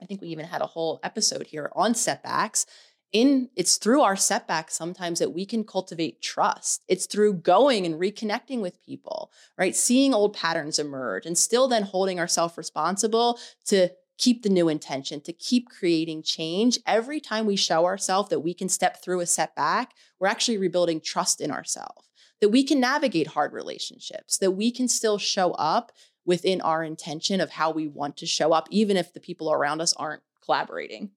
I 0.00 0.06
think 0.06 0.20
we 0.20 0.28
even 0.28 0.44
had 0.44 0.62
a 0.62 0.66
whole 0.66 1.00
episode 1.02 1.48
here 1.48 1.72
on 1.74 1.94
setbacks. 1.94 2.64
In 3.10 3.48
it's 3.56 3.78
through 3.78 4.02
our 4.02 4.16
setbacks 4.16 4.74
sometimes 4.74 5.18
that 5.18 5.32
we 5.32 5.46
can 5.46 5.64
cultivate 5.64 6.20
trust. 6.22 6.84
It's 6.88 7.06
through 7.06 7.34
going 7.34 7.86
and 7.86 7.94
reconnecting 7.96 8.60
with 8.60 8.84
people, 8.84 9.32
right? 9.56 9.74
Seeing 9.74 10.12
old 10.12 10.34
patterns 10.34 10.78
emerge 10.78 11.24
and 11.24 11.36
still 11.36 11.68
then 11.68 11.84
holding 11.84 12.20
ourselves 12.20 12.58
responsible 12.58 13.38
to 13.66 13.90
keep 14.18 14.42
the 14.42 14.48
new 14.48 14.68
intention, 14.68 15.20
to 15.22 15.32
keep 15.32 15.68
creating 15.68 16.22
change. 16.22 16.78
Every 16.86 17.20
time 17.20 17.46
we 17.46 17.56
show 17.56 17.86
ourselves 17.86 18.28
that 18.30 18.40
we 18.40 18.52
can 18.52 18.68
step 18.68 19.02
through 19.02 19.20
a 19.20 19.26
setback, 19.26 19.94
we're 20.18 20.28
actually 20.28 20.58
rebuilding 20.58 21.00
trust 21.00 21.40
in 21.40 21.50
ourselves, 21.50 22.08
that 22.40 22.48
we 22.50 22.64
can 22.64 22.80
navigate 22.80 23.28
hard 23.28 23.52
relationships, 23.52 24.36
that 24.38 24.50
we 24.50 24.70
can 24.70 24.88
still 24.88 25.18
show 25.18 25.52
up 25.52 25.92
within 26.26 26.60
our 26.60 26.84
intention 26.84 27.40
of 27.40 27.50
how 27.50 27.70
we 27.70 27.86
want 27.86 28.16
to 28.18 28.26
show 28.26 28.52
up, 28.52 28.68
even 28.70 28.96
if 28.96 29.14
the 29.14 29.20
people 29.20 29.50
around 29.50 29.80
us 29.80 29.94
aren't 29.94 30.22
collaborating. 30.44 31.10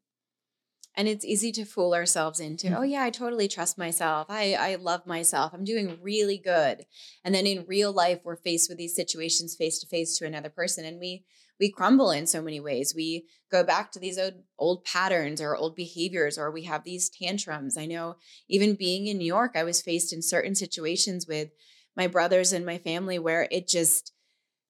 And 0.95 1.07
it's 1.07 1.25
easy 1.25 1.51
to 1.53 1.65
fool 1.65 1.93
ourselves 1.93 2.39
into, 2.39 2.67
mm-hmm. 2.67 2.75
oh 2.77 2.83
yeah, 2.83 3.03
I 3.03 3.09
totally 3.09 3.47
trust 3.47 3.77
myself. 3.77 4.27
I 4.29 4.55
I 4.55 4.75
love 4.75 5.07
myself. 5.07 5.53
I'm 5.53 5.63
doing 5.63 5.97
really 6.01 6.37
good. 6.37 6.85
And 7.23 7.33
then 7.33 7.47
in 7.47 7.65
real 7.65 7.93
life, 7.93 8.19
we're 8.23 8.35
faced 8.35 8.69
with 8.69 8.77
these 8.77 8.95
situations 8.95 9.55
face 9.55 9.79
to 9.79 9.87
face 9.87 10.17
to 10.17 10.25
another 10.25 10.49
person, 10.49 10.85
and 10.85 10.99
we 10.99 11.23
we 11.61 11.71
crumble 11.71 12.09
in 12.09 12.25
so 12.25 12.41
many 12.41 12.59
ways. 12.59 12.93
We 12.95 13.27
go 13.51 13.63
back 13.63 13.91
to 13.91 13.99
these 13.99 14.17
old, 14.17 14.33
old 14.57 14.83
patterns 14.83 15.39
or 15.39 15.55
old 15.55 15.75
behaviors, 15.75 16.37
or 16.37 16.49
we 16.49 16.63
have 16.63 16.83
these 16.83 17.09
tantrums. 17.09 17.77
I 17.77 17.85
know 17.85 18.15
even 18.49 18.73
being 18.73 19.05
in 19.05 19.19
New 19.19 19.25
York, 19.25 19.51
I 19.55 19.63
was 19.63 19.79
faced 19.79 20.11
in 20.11 20.23
certain 20.23 20.55
situations 20.55 21.27
with 21.27 21.49
my 21.95 22.07
brothers 22.07 22.51
and 22.51 22.65
my 22.65 22.79
family 22.79 23.19
where 23.19 23.47
it 23.51 23.67
just, 23.67 24.11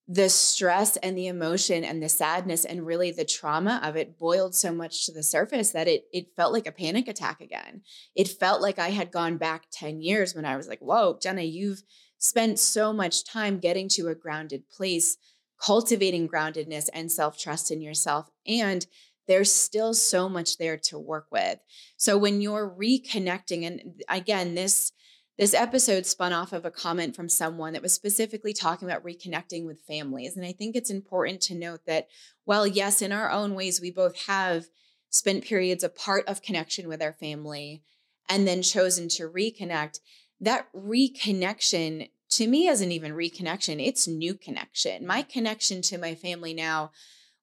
the 0.07 0.27
stress 0.27 0.97
and 0.97 1.17
the 1.17 1.27
emotion 1.27 1.85
and 1.85 2.03
the 2.03 2.09
sadness 2.09 2.65
and 2.65 2.85
really 2.85 3.11
the 3.11 3.23
trauma 3.23 3.79
of 3.81 3.95
it 3.95 4.17
boiled 4.19 4.53
so 4.53 4.73
much 4.73 5.05
to 5.05 5.13
the 5.13 5.23
surface 5.23 5.71
that 5.71 5.87
it 5.87 6.05
it 6.11 6.35
felt 6.35 6.51
like 6.51 6.67
a 6.67 6.71
panic 6.71 7.07
attack 7.07 7.39
again. 7.39 7.81
It 8.15 8.27
felt 8.27 8.61
like 8.61 8.79
I 8.79 8.89
had 8.89 9.11
gone 9.11 9.37
back 9.37 9.67
10 9.71 10.01
years 10.01 10.35
when 10.35 10.43
I 10.43 10.57
was 10.57 10.67
like, 10.67 10.79
"Whoa, 10.79 11.17
Jenna, 11.21 11.43
you've 11.43 11.83
spent 12.17 12.59
so 12.59 12.91
much 12.91 13.23
time 13.23 13.59
getting 13.59 13.87
to 13.89 14.09
a 14.09 14.15
grounded 14.15 14.69
place 14.69 15.17
cultivating 15.63 16.27
groundedness 16.27 16.89
and 16.93 17.11
self 17.11 17.37
trust 17.37 17.71
in 17.71 17.81
yourself. 17.81 18.29
And 18.45 18.85
there's 19.27 19.53
still 19.53 19.93
so 19.93 20.27
much 20.27 20.57
there 20.57 20.77
to 20.77 20.99
work 20.99 21.27
with. 21.31 21.59
So 21.97 22.17
when 22.17 22.41
you're 22.41 22.69
reconnecting, 22.69 23.65
and 23.65 24.01
again, 24.09 24.55
this 24.55 24.91
this 25.37 25.53
episode 25.53 26.05
spun 26.05 26.33
off 26.33 26.53
of 26.53 26.65
a 26.65 26.71
comment 26.71 27.15
from 27.15 27.29
someone 27.29 27.73
that 27.73 27.81
was 27.81 27.93
specifically 27.93 28.53
talking 28.53 28.87
about 28.87 29.03
reconnecting 29.03 29.65
with 29.65 29.81
families. 29.87 30.35
And 30.35 30.45
I 30.45 30.51
think 30.51 30.75
it's 30.75 30.91
important 30.91 31.41
to 31.41 31.55
note 31.55 31.85
that 31.87 32.09
while, 32.43 32.67
yes, 32.67 33.01
in 33.01 33.11
our 33.11 33.31
own 33.31 33.55
ways, 33.55 33.81
we 33.81 33.89
both 33.89 34.25
have 34.27 34.65
spent 35.09 35.43
periods 35.43 35.83
apart 35.83 36.25
of 36.27 36.43
connection 36.43 36.87
with 36.87 37.01
our 37.01 37.13
family 37.13 37.81
and 38.29 38.47
then 38.47 38.61
chosen 38.61 39.07
to 39.09 39.29
reconnect, 39.29 39.99
that 40.41 40.67
reconnection 40.73 42.09
to 42.31 42.47
me 42.47 42.67
isn't 42.67 42.91
even 42.91 43.13
reconnection, 43.13 43.85
it's 43.85 44.07
new 44.07 44.33
connection. 44.33 45.05
My 45.05 45.21
connection 45.21 45.81
to 45.83 45.97
my 45.97 46.15
family 46.15 46.53
now 46.53 46.91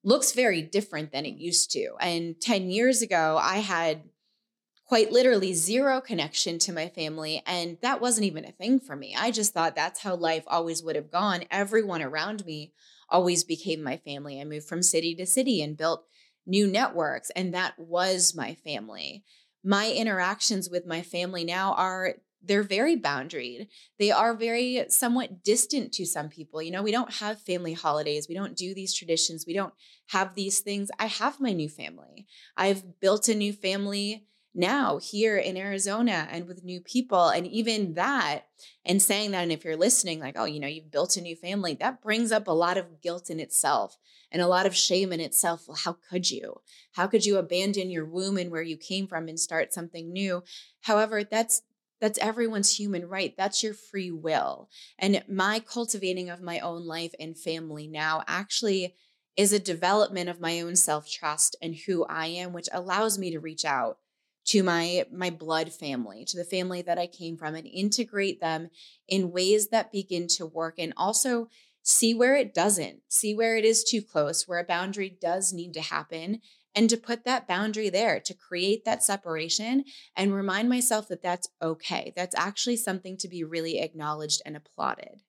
looks 0.03 0.33
very 0.33 0.63
different 0.63 1.13
than 1.13 1.27
it 1.27 1.37
used 1.37 1.71
to. 1.73 1.91
And 2.01 2.41
10 2.41 2.71
years 2.71 3.03
ago, 3.03 3.39
I 3.41 3.59
had 3.59 4.03
quite 4.87 5.13
literally 5.13 5.53
zero 5.53 6.01
connection 6.01 6.59
to 6.59 6.73
my 6.73 6.89
family. 6.89 7.43
And 7.47 7.77
that 7.83 8.01
wasn't 8.01 8.27
even 8.27 8.47
a 8.47 8.53
thing 8.53 8.81
for 8.81 8.97
me. 8.97 9.15
I 9.17 9.31
just 9.31 9.53
thought 9.53 9.77
that's 9.77 10.01
how 10.01 10.15
life 10.15 10.45
always 10.47 10.83
would 10.83 10.97
have 10.97 11.11
gone. 11.11 11.45
Everyone 11.51 12.01
around 12.01 12.47
me 12.47 12.73
always 13.11 13.45
became 13.45 13.83
my 13.83 13.99
family. 13.99 14.41
I 14.41 14.45
moved 14.45 14.67
from 14.67 14.83
city 14.83 15.15
to 15.17 15.27
city 15.27 15.61
and 15.61 15.77
built 15.77 16.07
new 16.47 16.67
networks, 16.67 17.29
and 17.31 17.53
that 17.53 17.79
was 17.79 18.35
my 18.35 18.55
family. 18.55 19.25
My 19.63 19.91
interactions 19.91 20.71
with 20.71 20.87
my 20.87 21.03
family 21.03 21.45
now 21.45 21.75
are 21.75 22.15
they're 22.43 22.63
very 22.63 22.97
boundaried. 22.97 23.69
They 23.99 24.11
are 24.11 24.35
very 24.35 24.85
somewhat 24.89 25.43
distant 25.43 25.93
to 25.95 26.07
some 26.07 26.29
people. 26.29 26.63
You 26.63 26.71
know, 26.71 26.83
we 26.83 26.93
don't 26.93 27.15
have 27.15 27.41
family 27.41 27.73
holidays. 27.73 28.27
We 28.29 28.35
don't 28.35 28.57
do 28.57 28.75
these 28.75 28.95
traditions. 28.95 29.45
We 29.47 29.55
don't 29.55 29.75
have 30.09 30.35
these 30.35 30.61
things. 30.61 30.91
I 30.99 31.07
have 31.07 31.41
my 31.41 31.53
new 31.53 31.69
family. 31.69 32.27
I've 32.57 33.01
built 33.01 33.29
a 33.29 33.35
new 33.35 33.53
family 33.53 34.25
now 34.55 34.99
here 34.99 35.37
in 35.37 35.57
Arizona 35.57 36.27
and 36.31 36.47
with 36.47 36.65
new 36.65 36.81
people. 36.81 37.29
And 37.29 37.47
even 37.47 37.95
that, 37.95 38.47
and 38.85 39.01
saying 39.01 39.31
that, 39.33 39.43
and 39.43 39.53
if 39.53 39.65
you're 39.65 39.77
listening, 39.77 40.21
like, 40.21 40.35
oh, 40.37 40.47
you 40.47 40.59
know, 40.59 40.67
you've 40.67 40.91
built 40.91 41.17
a 41.17 41.21
new 41.21 41.37
family, 41.37 41.75
that 41.75 42.03
brings 42.03 42.33
up 42.33 42.49
a 42.49 42.53
lot 42.53 42.77
of 42.77 43.01
guilt 43.01 43.31
in 43.31 43.41
itself 43.41 43.97
and 44.33 44.43
a 44.43 44.49
lot 44.49 44.67
of 44.67 44.77
shame 44.77 45.13
in 45.13 45.21
itself. 45.21 45.65
Well, 45.69 45.79
how 45.85 45.97
could 46.11 46.31
you? 46.31 46.61
How 46.93 47.07
could 47.07 47.25
you 47.25 47.37
abandon 47.37 47.91
your 47.91 48.05
womb 48.05 48.37
and 48.37 48.51
where 48.51 48.63
you 48.63 48.77
came 48.77 49.07
from 49.07 49.29
and 49.29 49.39
start 49.39 49.73
something 49.73 50.13
new? 50.13 50.43
However, 50.81 51.23
that's 51.25 51.63
that's 52.01 52.19
everyone's 52.19 52.79
human 52.79 53.09
right. 53.09 53.35
That's 53.37 53.63
your 53.63 53.75
free 53.75 54.11
will. 54.11 54.69
And 54.99 55.23
my 55.29 55.61
cultivating 55.61 56.31
of 56.31 56.41
my 56.41 56.61
own 56.61 56.87
life 56.87 57.15
and 57.19 57.37
family 57.37 57.87
now 57.87 58.23
actually 58.27 58.95
is 59.37 59.53
a 59.53 59.59
development 59.59 60.29
of 60.29 60.41
my 60.41 60.61
own 60.61 60.77
self 60.77 61.11
trust 61.11 61.57
and 61.63 61.75
who 61.87 62.05
I 62.05 62.27
am, 62.27 62.53
which 62.53 62.69
allows 62.73 63.19
me 63.19 63.31
to 63.31 63.41
reach 63.41 63.65
out 63.65 63.99
to 64.49 64.63
my 64.63 65.05
my 65.13 65.29
blood 65.31 65.73
family 65.73 66.25
to 66.25 66.37
the 66.37 66.45
family 66.45 66.81
that 66.81 66.99
i 66.99 67.07
came 67.07 67.37
from 67.37 67.55
and 67.55 67.67
integrate 67.67 68.41
them 68.41 68.71
in 69.07 69.31
ways 69.31 69.69
that 69.69 69.93
begin 69.93 70.27
to 70.27 70.47
work 70.47 70.77
and 70.79 70.93
also 70.97 71.49
see 71.83 72.15
where 72.15 72.35
it 72.35 72.55
doesn't 72.55 73.01
see 73.09 73.35
where 73.35 73.57
it 73.57 73.65
is 73.65 73.85
too 73.85 74.01
close 74.01 74.49
where 74.49 74.59
a 74.59 74.65
boundary 74.65 75.17
does 75.21 75.53
need 75.53 75.75
to 75.75 75.81
happen 75.81 76.41
and 76.75 76.89
to 76.91 76.97
put 76.97 77.25
that 77.25 77.49
boundary 77.49 77.89
there 77.89 78.21
to 78.21 78.35
create 78.35 78.85
that 78.85 79.03
separation 79.03 79.85
and 80.17 80.35
remind 80.35 80.69
myself 80.69 81.09
that 81.09 81.23
that's 81.23 81.49
okay. 81.61 82.13
That's 82.15 82.37
actually 82.37 82.77
something 82.77 83.17
to 83.19 83.29
be 83.29 83.45
really 83.45 83.81
acknowledged 83.81 84.43
and 84.45 84.57
applauded 84.57 85.23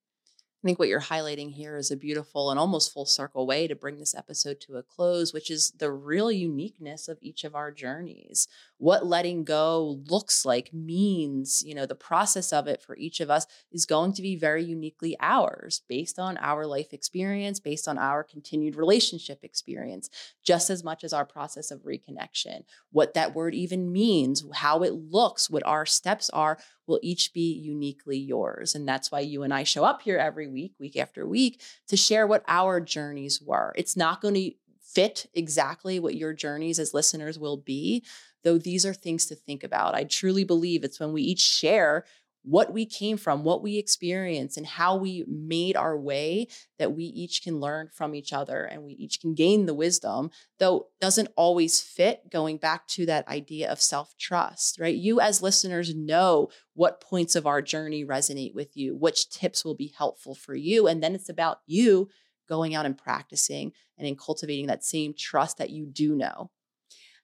I 0.61 0.67
think 0.67 0.77
what 0.77 0.89
you're 0.89 0.99
highlighting 0.99 1.53
here 1.53 1.77
is 1.77 1.89
a 1.89 1.95
beautiful 1.95 2.51
and 2.51 2.59
almost 2.59 2.91
full 2.91 3.05
circle 3.05 3.47
way 3.47 3.65
to 3.65 3.75
bring 3.75 3.97
this 3.97 4.13
episode 4.13 4.59
to 4.61 4.75
a 4.75 4.83
close, 4.83 5.33
which 5.33 5.49
is 5.49 5.71
the 5.71 5.89
real 5.89 6.29
uniqueness 6.29 7.07
of 7.07 7.17
each 7.21 7.45
of 7.45 7.55
our 7.55 7.71
journeys. 7.71 8.45
What 8.77 9.05
letting 9.05 9.45
go 9.45 10.01
looks 10.09 10.43
like, 10.43 10.73
means, 10.73 11.63
you 11.65 11.73
know, 11.73 11.85
the 11.85 11.95
process 11.95 12.51
of 12.51 12.67
it 12.67 12.81
for 12.81 12.97
each 12.97 13.21
of 13.21 13.29
us 13.29 13.47
is 13.71 13.85
going 13.85 14.11
to 14.13 14.21
be 14.21 14.35
very 14.35 14.61
uniquely 14.61 15.15
ours 15.21 15.81
based 15.87 16.19
on 16.19 16.37
our 16.39 16.65
life 16.65 16.91
experience, 16.91 17.61
based 17.61 17.87
on 17.87 17.97
our 17.97 18.21
continued 18.21 18.75
relationship 18.75 19.39
experience, 19.43 20.09
just 20.43 20.69
as 20.69 20.83
much 20.83 21.05
as 21.05 21.13
our 21.13 21.25
process 21.25 21.71
of 21.71 21.83
reconnection. 21.83 22.63
What 22.91 23.13
that 23.13 23.33
word 23.33 23.55
even 23.55 23.93
means, 23.93 24.43
how 24.55 24.83
it 24.83 24.93
looks, 24.93 25.49
what 25.49 25.65
our 25.65 25.85
steps 25.85 26.29
are 26.31 26.57
will 26.85 26.99
each 27.01 27.31
be 27.33 27.53
uniquely 27.53 28.17
yours. 28.17 28.75
And 28.75 28.85
that's 28.85 29.11
why 29.11 29.19
you 29.21 29.43
and 29.43 29.53
I 29.53 29.63
show 29.63 29.85
up 29.85 30.01
here 30.01 30.17
every 30.17 30.48
week, 30.49 30.73
week 30.79 30.97
after 30.97 31.25
week, 31.27 31.61
to 31.87 31.95
share 31.95 32.27
what 32.27 32.43
our 32.47 32.79
journeys 32.79 33.41
were. 33.41 33.73
It's 33.75 33.95
not 33.95 34.21
going 34.21 34.35
to 34.35 34.51
fit 34.81 35.27
exactly 35.33 35.99
what 35.99 36.15
your 36.15 36.33
journeys 36.33 36.79
as 36.79 36.93
listeners 36.93 37.37
will 37.37 37.57
be, 37.57 38.03
though 38.43 38.57
these 38.57 38.85
are 38.85 38.93
things 38.93 39.25
to 39.27 39.35
think 39.35 39.63
about. 39.63 39.95
I 39.95 40.03
truly 40.03 40.43
believe 40.43 40.83
it's 40.83 40.99
when 40.99 41.13
we 41.13 41.21
each 41.21 41.41
share 41.41 42.05
what 42.43 42.71
we 42.73 42.85
came 42.85 43.17
from, 43.17 43.43
what 43.43 43.61
we 43.61 43.77
experienced, 43.77 44.57
and 44.57 44.65
how 44.65 44.95
we 44.95 45.25
made 45.27 45.75
our 45.75 45.97
way 45.99 46.47
that 46.77 46.93
we 46.93 47.03
each 47.03 47.43
can 47.43 47.59
learn 47.59 47.89
from 47.93 48.15
each 48.15 48.31
other 48.31 48.63
and 48.63 48.83
we 48.83 48.93
each 48.93 49.19
can 49.19 49.33
gain 49.33 49.65
the 49.65 49.73
wisdom, 49.73 50.31
though 50.57 50.87
doesn't 51.01 51.29
always 51.35 51.81
fit 51.81 52.31
going 52.31 52.57
back 52.57 52.87
to 52.87 53.05
that 53.05 53.27
idea 53.27 53.69
of 53.69 53.81
self-trust, 53.81 54.79
right? 54.79 54.95
You 54.95 55.19
as 55.19 55.41
listeners 55.41 55.93
know 55.93 56.49
what 56.73 57.01
points 57.01 57.35
of 57.35 57.45
our 57.45 57.61
journey 57.61 58.05
resonate 58.05 58.55
with 58.55 58.75
you, 58.75 58.95
which 58.95 59.29
tips 59.29 59.65
will 59.65 59.75
be 59.75 59.93
helpful 59.97 60.33
for 60.33 60.55
you. 60.55 60.87
And 60.87 61.03
then 61.03 61.15
it's 61.15 61.29
about 61.29 61.59
you 61.67 62.09
going 62.47 62.73
out 62.73 62.85
and 62.85 62.97
practicing 62.97 63.73
and 63.97 64.07
in 64.07 64.15
cultivating 64.15 64.67
that 64.67 64.83
same 64.83 65.13
trust 65.13 65.57
that 65.57 65.69
you 65.69 65.85
do 65.85 66.15
know. 66.15 66.49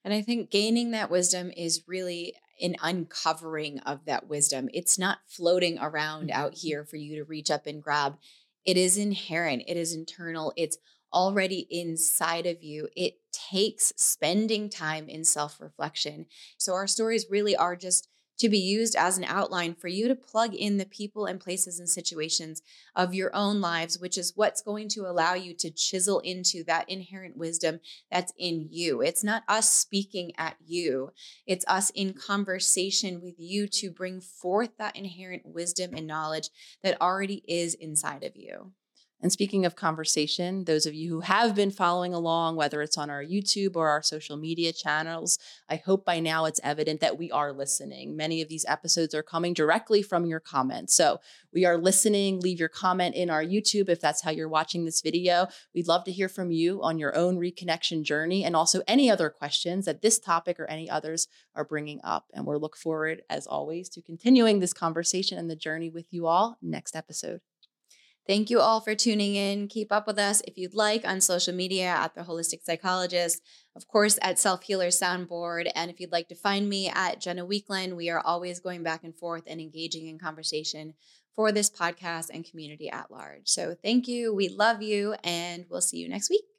And 0.05 0.13
I 0.13 0.21
think 0.21 0.51
gaining 0.51 0.91
that 0.91 1.09
wisdom 1.09 1.51
is 1.57 1.81
really 1.87 2.35
an 2.61 2.75
uncovering 2.81 3.79
of 3.79 4.05
that 4.05 4.29
wisdom. 4.29 4.69
It's 4.71 4.99
not 4.99 5.17
floating 5.27 5.79
around 5.79 6.29
out 6.29 6.51
mm-hmm. 6.51 6.67
here 6.67 6.85
for 6.85 6.95
you 6.95 7.15
to 7.15 7.23
reach 7.23 7.49
up 7.49 7.65
and 7.65 7.81
grab. 7.81 8.17
It 8.63 8.77
is 8.77 8.97
inherent, 8.97 9.63
it 9.67 9.77
is 9.77 9.95
internal, 9.95 10.53
it's 10.55 10.77
already 11.11 11.67
inside 11.71 12.45
of 12.45 12.61
you. 12.61 12.87
It 12.95 13.15
takes 13.31 13.93
spending 13.97 14.69
time 14.69 15.09
in 15.09 15.23
self 15.23 15.59
reflection. 15.59 16.27
So, 16.57 16.73
our 16.73 16.87
stories 16.87 17.25
really 17.29 17.55
are 17.55 17.75
just 17.75 18.07
to 18.37 18.49
be 18.49 18.59
used 18.59 18.95
as 18.95 19.17
an 19.17 19.23
outline 19.23 19.75
for 19.75 19.87
you 19.87 20.07
to 20.07 20.15
plug 20.15 20.53
in 20.53 20.77
the 20.77 20.85
people 20.85 21.25
and 21.25 21.39
places 21.39 21.79
and 21.79 21.89
situations 21.89 22.61
of 22.95 23.13
your 23.13 23.33
own 23.35 23.61
lives, 23.61 23.99
which 23.99 24.17
is 24.17 24.33
what's 24.35 24.61
going 24.61 24.89
to 24.89 25.07
allow 25.07 25.33
you 25.33 25.53
to 25.53 25.71
chisel 25.71 26.19
into 26.19 26.63
that 26.63 26.89
inherent 26.89 27.37
wisdom 27.37 27.79
that's 28.11 28.33
in 28.37 28.67
you. 28.69 29.01
It's 29.01 29.23
not 29.23 29.43
us 29.47 29.71
speaking 29.71 30.31
at 30.37 30.55
you, 30.65 31.11
it's 31.45 31.65
us 31.67 31.89
in 31.91 32.13
conversation 32.13 33.21
with 33.21 33.35
you 33.37 33.67
to 33.67 33.89
bring 33.89 34.21
forth 34.21 34.77
that 34.77 34.95
inherent 34.95 35.45
wisdom 35.45 35.93
and 35.95 36.07
knowledge 36.07 36.49
that 36.83 37.01
already 37.01 37.43
is 37.47 37.73
inside 37.75 38.23
of 38.23 38.35
you. 38.35 38.71
And 39.21 39.31
speaking 39.31 39.65
of 39.65 39.75
conversation, 39.75 40.65
those 40.65 40.85
of 40.85 40.93
you 40.93 41.09
who 41.09 41.21
have 41.21 41.55
been 41.55 41.71
following 41.71 42.13
along, 42.13 42.57
whether 42.57 42.81
it's 42.81 42.97
on 42.97 43.09
our 43.09 43.23
YouTube 43.23 43.75
or 43.75 43.89
our 43.89 44.03
social 44.03 44.37
media 44.37 44.73
channels, 44.73 45.39
I 45.69 45.77
hope 45.77 46.05
by 46.05 46.19
now 46.19 46.45
it's 46.45 46.59
evident 46.63 46.99
that 46.99 47.17
we 47.17 47.31
are 47.31 47.53
listening. 47.53 48.15
Many 48.15 48.41
of 48.41 48.49
these 48.49 48.65
episodes 48.67 49.15
are 49.15 49.23
coming 49.23 49.53
directly 49.53 50.01
from 50.01 50.25
your 50.25 50.39
comments. 50.41 50.93
So 50.95 51.21
we 51.53 51.65
are 51.65 51.77
listening. 51.77 52.41
Leave 52.41 52.59
your 52.59 52.69
comment 52.69 53.15
in 53.15 53.29
our 53.29 53.43
YouTube 53.43 53.89
if 53.89 54.01
that's 54.01 54.21
how 54.21 54.31
you're 54.31 54.49
watching 54.49 54.83
this 54.83 55.01
video. 55.01 55.47
We'd 55.73 55.87
love 55.87 56.03
to 56.03 56.11
hear 56.11 56.29
from 56.29 56.51
you 56.51 56.83
on 56.83 56.99
your 56.99 57.15
own 57.15 57.37
reconnection 57.37 58.03
journey 58.03 58.43
and 58.43 58.55
also 58.55 58.81
any 58.87 59.09
other 59.09 59.29
questions 59.29 59.85
that 59.85 60.01
this 60.01 60.19
topic 60.19 60.59
or 60.59 60.69
any 60.69 60.89
others 60.89 61.27
are 61.55 61.65
bringing 61.65 62.01
up. 62.03 62.25
And 62.33 62.45
we'll 62.45 62.59
look 62.59 62.75
forward, 62.75 63.23
as 63.29 63.47
always, 63.47 63.87
to 63.89 64.01
continuing 64.01 64.59
this 64.59 64.73
conversation 64.73 65.37
and 65.37 65.49
the 65.49 65.55
journey 65.55 65.89
with 65.89 66.05
you 66.11 66.27
all 66.27 66.57
next 66.61 66.95
episode. 66.95 67.39
Thank 68.27 68.49
you 68.49 68.59
all 68.59 68.81
for 68.81 68.95
tuning 68.95 69.35
in. 69.35 69.67
Keep 69.67 69.91
up 69.91 70.07
with 70.07 70.17
us 70.17 70.41
if 70.47 70.57
you'd 70.57 70.73
like 70.73 71.07
on 71.07 71.21
social 71.21 71.53
media 71.53 71.85
at 71.85 72.15
The 72.15 72.21
Holistic 72.21 72.63
Psychologist, 72.63 73.39
of 73.75 73.87
course, 73.87 74.17
at 74.21 74.39
Self 74.39 74.63
Healer 74.63 74.87
Soundboard. 74.87 75.71
And 75.75 75.91
if 75.91 75.99
you'd 75.99 76.11
like 76.11 76.27
to 76.29 76.35
find 76.35 76.67
me 76.67 76.89
at 76.89 77.21
Jenna 77.21 77.45
Weakland, 77.45 77.95
we 77.95 78.09
are 78.09 78.19
always 78.19 78.59
going 78.59 78.81
back 78.81 79.03
and 79.03 79.15
forth 79.15 79.43
and 79.45 79.61
engaging 79.61 80.07
in 80.07 80.17
conversation 80.17 80.95
for 81.35 81.51
this 81.51 81.69
podcast 81.69 82.29
and 82.33 82.49
community 82.49 82.89
at 82.89 83.11
large. 83.11 83.43
So 83.45 83.75
thank 83.83 84.07
you. 84.07 84.33
We 84.33 84.49
love 84.49 84.81
you, 84.81 85.15
and 85.23 85.65
we'll 85.69 85.81
see 85.81 85.97
you 85.97 86.09
next 86.09 86.31
week. 86.31 86.54